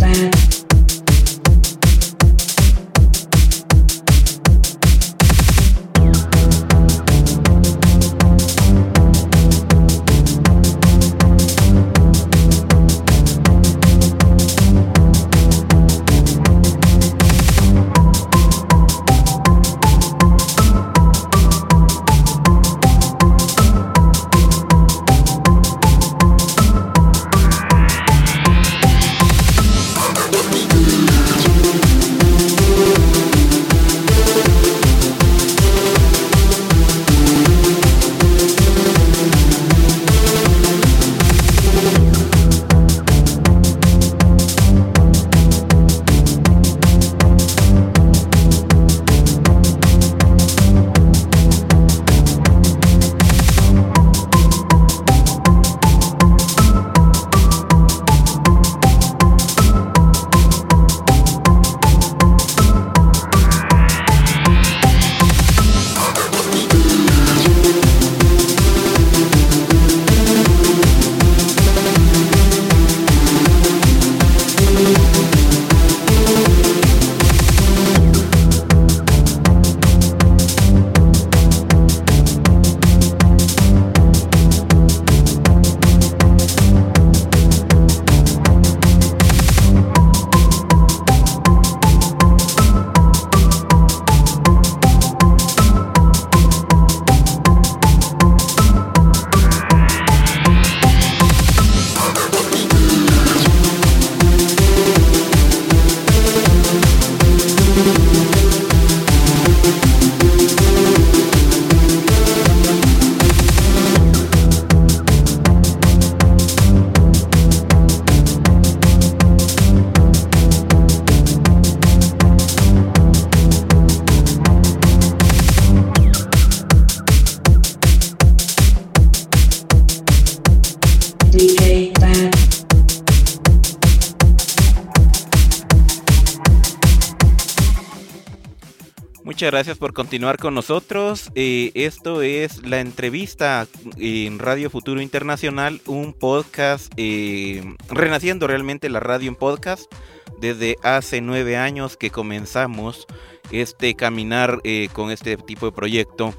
[139.52, 141.30] Gracias por continuar con nosotros.
[141.34, 143.66] Eh, esto es la entrevista
[143.98, 149.92] en Radio Futuro Internacional, un podcast eh, renaciendo realmente la radio en podcast
[150.40, 153.06] desde hace nueve años que comenzamos
[153.50, 156.32] este caminar eh, con este tipo de proyecto.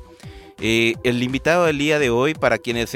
[0.57, 2.95] el invitado del día de hoy, para quienes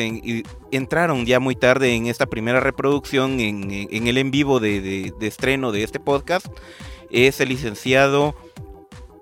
[0.71, 5.83] entraron ya muy tarde en esta primera reproducción, en, el en vivo de estreno de
[5.83, 6.47] este podcast,
[7.11, 8.35] es el licenciado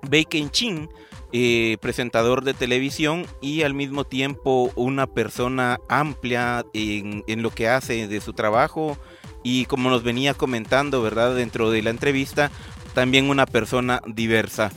[0.08, 0.88] Bacon Chin,
[1.32, 8.08] eh, presentador de televisión y al mismo tiempo una persona amplia en, lo que hace
[8.08, 8.96] de su trabajo
[9.42, 11.34] y como nos venía comentando, ¿verdad?
[11.34, 12.50] Dentro de la entrevista,
[12.94, 14.70] también una persona diversa.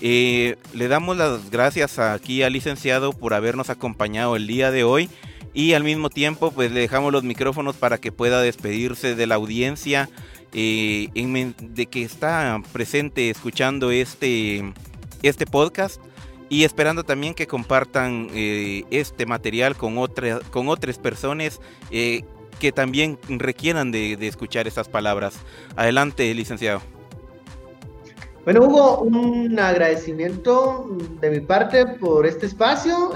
[0.00, 5.08] Eh, le damos las gracias aquí al licenciado por habernos acompañado el día de hoy
[5.54, 9.36] y al mismo tiempo pues le dejamos los micrófonos para que pueda despedirse de la
[9.36, 10.10] audiencia
[10.58, 14.72] eh, de que está presente escuchando este,
[15.22, 16.00] este podcast
[16.48, 21.60] y esperando también que compartan eh, este material con, otra, con otras personas
[21.90, 22.24] eh,
[22.58, 25.34] que también requieran de, escuchar estas palabras.
[25.76, 26.80] Adelante, licenciado.
[28.46, 30.88] Bueno, Hugo, un agradecimiento
[31.20, 33.12] de mi parte por este espacio,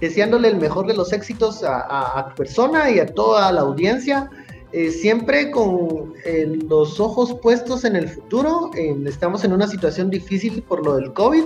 [0.00, 4.30] deseándole el mejor de los éxitos a, a tu persona y a toda la audiencia.
[4.76, 8.72] Eh, siempre con eh, los ojos puestos en el futuro.
[9.06, 11.44] estamos en una situación difícil por lo del COVID.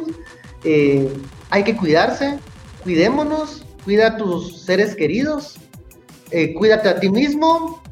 [0.64, 1.12] Eh,
[1.50, 2.38] hay que cuidarse,
[2.84, 5.58] cuidémonos, cuida a tus seres queridos,
[6.56, 7.82] cuídate a ti mismo.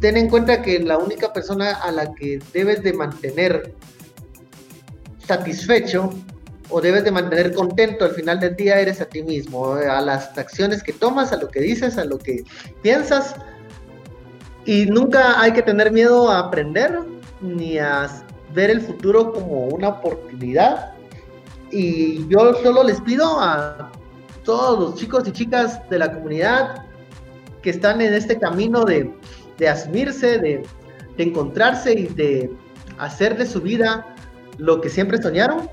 [0.00, 3.72] Ten en cuenta que la única persona a la que debes de mantener
[5.24, 6.10] satisfecho
[6.70, 10.36] o debes de mantener contento al final del día eres a ti mismo, a las
[10.36, 12.42] acciones que tomas, a lo que dices, a lo que
[12.82, 13.36] piensas
[14.66, 17.00] y nunca hay que tener miedo a aprender
[17.40, 18.08] ni a
[18.52, 20.92] ver el futuro como una oportunidad.
[21.70, 23.92] Y yo solo les pido a
[24.44, 26.84] todos los chicos y chicas de la comunidad
[27.62, 29.12] que están en este camino de,
[29.58, 30.62] de asumirse, de,
[31.16, 32.50] de encontrarse y de
[32.98, 34.14] hacer de su vida
[34.58, 35.68] lo que siempre soñaron,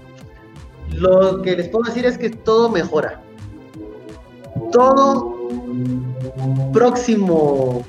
[0.92, 3.22] lo que les puedo decir es que todo mejora.
[4.72, 5.36] Todo
[6.72, 7.84] próximo,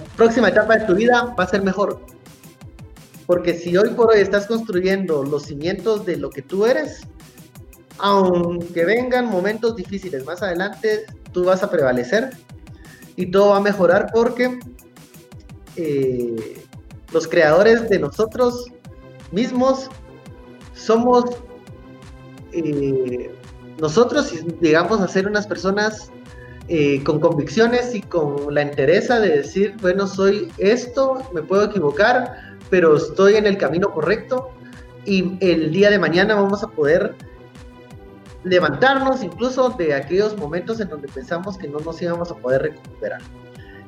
[0.00, 2.00] próxima etapa de tu vida va a ser mejor.
[3.26, 7.00] Porque si hoy por hoy estás construyendo los cimientos de lo que tú eres,
[7.98, 12.30] aunque vengan momentos difíciles más adelante, tú vas a prevalecer
[13.16, 14.58] y todo va a mejorar porque
[15.76, 16.62] eh,
[17.12, 18.66] los creadores de nosotros
[19.32, 19.88] mismos
[20.74, 21.24] somos
[22.52, 23.34] eh,
[23.80, 26.10] nosotros, digamos, a ser unas personas
[26.68, 32.56] eh, con convicciones y con la entereza de decir, bueno, soy esto, me puedo equivocar,
[32.70, 34.50] pero estoy en el camino correcto
[35.04, 37.14] y el día de mañana vamos a poder
[38.44, 43.20] levantarnos incluso de aquellos momentos en donde pensamos que no nos íbamos a poder recuperar.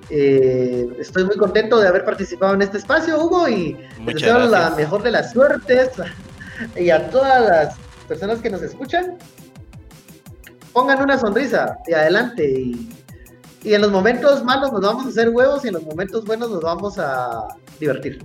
[0.09, 5.03] Eh, estoy muy contento de haber participado en este espacio, Hugo, y deseo la mejor
[5.03, 5.91] de las suertes
[6.77, 7.77] y a todas las
[8.07, 9.17] personas que nos escuchan.
[10.77, 12.51] Pongan una sonrisa y adelante.
[12.61, 12.91] Y,
[13.65, 16.51] y en los momentos malos nos vamos a hacer huevos y en los momentos buenos
[16.51, 17.49] nos vamos a
[17.81, 18.23] divertir.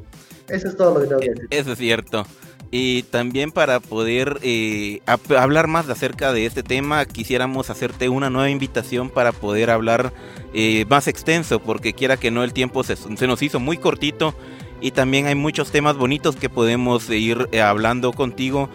[0.49, 1.47] Eso es todo lo que tengo que decir.
[1.49, 2.25] Eso es cierto.
[2.69, 4.99] Y también para poder eh,
[5.37, 10.11] hablar más acerca de este tema, quisiéramos hacerte una nueva invitación para poder hablar
[10.53, 12.97] eh, más extenso, porque quiera que no, el tiempo se,
[13.27, 14.35] nos hizo muy cortito
[14.81, 18.67] y también hay muchos temas bonitos que podemos ir eh, hablando contigo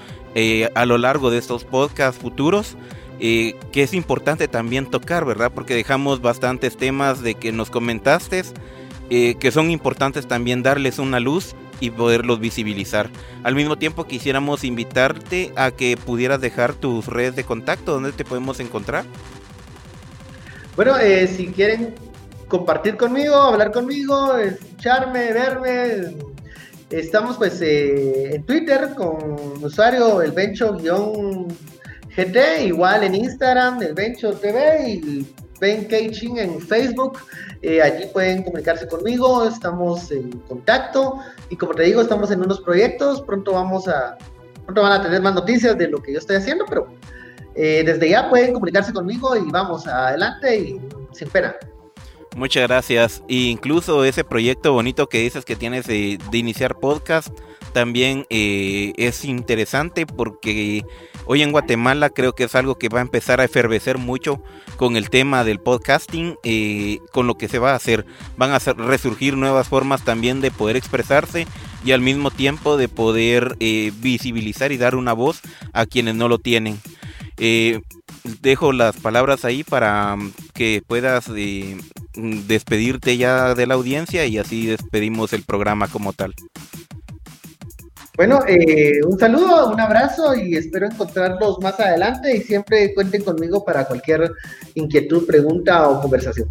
[0.75, 2.77] a lo largo de estos podcasts futuros.
[3.19, 5.53] Que es importante también tocar, ¿verdad?
[5.55, 8.43] Porque dejamos bastantes temas de que nos comentaste,
[9.09, 13.11] que son importantes también darles una luz y poderlos visibilizar.
[13.43, 18.25] Al mismo tiempo quisiéramos invitarte a que pudieras dejar tus redes de contacto, donde te
[18.25, 19.05] podemos encontrar.
[20.75, 21.95] Bueno, eh, si quieren
[22.49, 26.17] compartir conmigo, hablar conmigo, escucharme, verme,
[26.91, 30.33] estamos pues eh, en Twitter con usuario el
[32.17, 35.27] gt igual en Instagram, el Bencho TV y
[35.61, 37.19] Ben Ching en Facebook.
[37.63, 41.19] Eh, allí pueden comunicarse conmigo, estamos en contacto
[41.51, 43.23] y como te digo, estamos en unos proyectos.
[43.23, 44.17] Pronto vamos a,
[44.65, 46.89] pronto van a tener más noticias de lo que yo estoy haciendo, pero
[47.55, 50.81] eh, desde ya pueden comunicarse conmigo y vamos adelante y
[51.13, 51.55] sin pena.
[52.37, 53.23] Muchas gracias.
[53.29, 57.29] E incluso ese proyecto bonito que dices que tienes de, iniciar podcast
[57.73, 60.85] también eh, es interesante porque
[61.27, 64.43] hoy en Guatemala creo que es algo que va a empezar a efervecer mucho
[64.77, 68.07] con el tema del podcasting, eh, con lo que se va a hacer.
[68.37, 71.47] Van a resurgir nuevas formas también de poder expresarse
[71.85, 75.41] y al mismo tiempo de poder eh, visibilizar y dar una voz
[75.73, 76.81] a quienes no lo tienen.
[77.39, 77.83] Eh,
[78.41, 81.31] dejo las palabras ahí para mm, que puedas
[82.17, 86.35] despedirte ya de la audiencia y así despedimos el programa como tal.
[88.17, 93.63] Bueno, eh, un saludo, un abrazo y espero encontrarlos más adelante y siempre cuenten conmigo
[93.63, 94.33] para cualquier
[94.75, 96.49] inquietud, pregunta o conversación.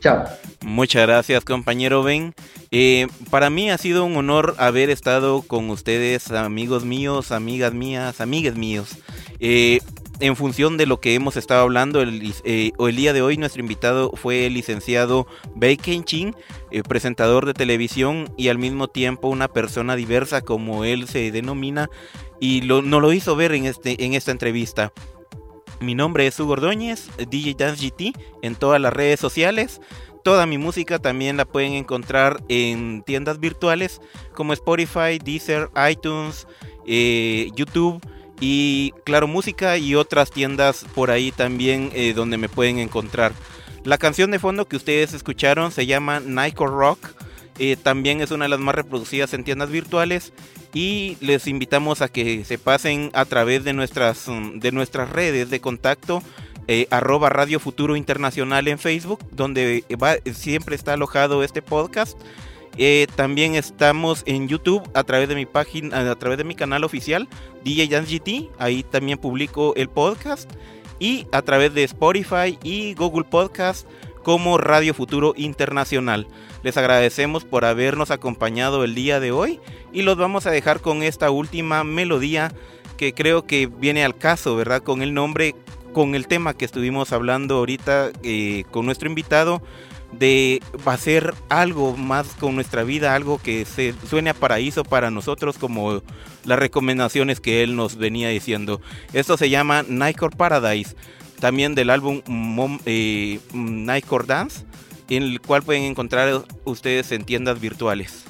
[0.00, 0.24] Chao.
[0.62, 2.34] Muchas gracias, compañero Ben.
[2.70, 8.20] Eh, para mí ha sido un honor haber estado con ustedes, amigos míos, amigas mías,
[8.20, 8.98] amigues míos.
[9.40, 9.80] Eh,
[10.20, 13.60] en función de lo que hemos estado hablando, el, eh, el día de hoy nuestro
[13.60, 16.34] invitado fue el licenciado Bei Chin,
[16.70, 21.90] eh, presentador de televisión y al mismo tiempo una persona diversa como él se denomina
[22.40, 24.92] y lo, nos lo hizo ver en, este, esta entrevista.
[25.80, 29.82] Mi nombre es Hugo Ordóñez, DJ Dance GT en todas las redes sociales.
[30.24, 34.00] Toda mi música también la pueden encontrar en tiendas virtuales
[34.34, 36.48] como Spotify, Deezer, iTunes,
[36.86, 38.00] eh, YouTube
[38.40, 43.32] y Claro Música y otras tiendas por ahí también eh, donde me pueden encontrar.
[43.84, 46.98] La canción de fondo que ustedes escucharon se llama Nico Rock.
[47.58, 50.32] Eh, también es una de las más reproducidas en tiendas virtuales
[50.74, 55.48] y les invitamos a que se pasen a través de nuestras, mm, de nuestras redes
[55.48, 56.22] de contacto
[56.68, 59.84] eh, arroba Radio Futuro Internacional en Facebook donde
[60.34, 62.18] siempre está alojado este podcast
[62.78, 66.84] eh, también estamos en YouTube a través de mi página, a través de mi canal
[66.84, 67.28] oficial,
[67.64, 68.50] DJ Dance GT.
[68.58, 70.50] Ahí también publico el podcast.
[70.98, 73.86] Y a través de Spotify y Google Podcast
[74.22, 76.26] como Radio Futuro Internacional.
[76.62, 79.60] Les agradecemos por habernos acompañado el día de hoy
[79.92, 82.50] y los vamos a dejar con esta última melodía
[82.96, 84.82] que creo que viene al caso, ¿verdad?
[84.82, 85.54] Con el nombre,
[85.92, 89.62] con el tema que estuvimos hablando ahorita eh, con nuestro invitado
[90.12, 95.58] de hacer algo más con nuestra vida, algo que se suene a paraíso para nosotros
[95.58, 96.02] como
[96.44, 98.80] las recomendaciones que él nos venía diciendo.
[99.12, 100.94] Esto se llama Nightcore Paradise,
[101.40, 102.22] también del álbum
[102.86, 104.64] eh, Nightcore Dance,
[105.08, 108.24] en el cual pueden encontrar ustedes en tiendas virtuales.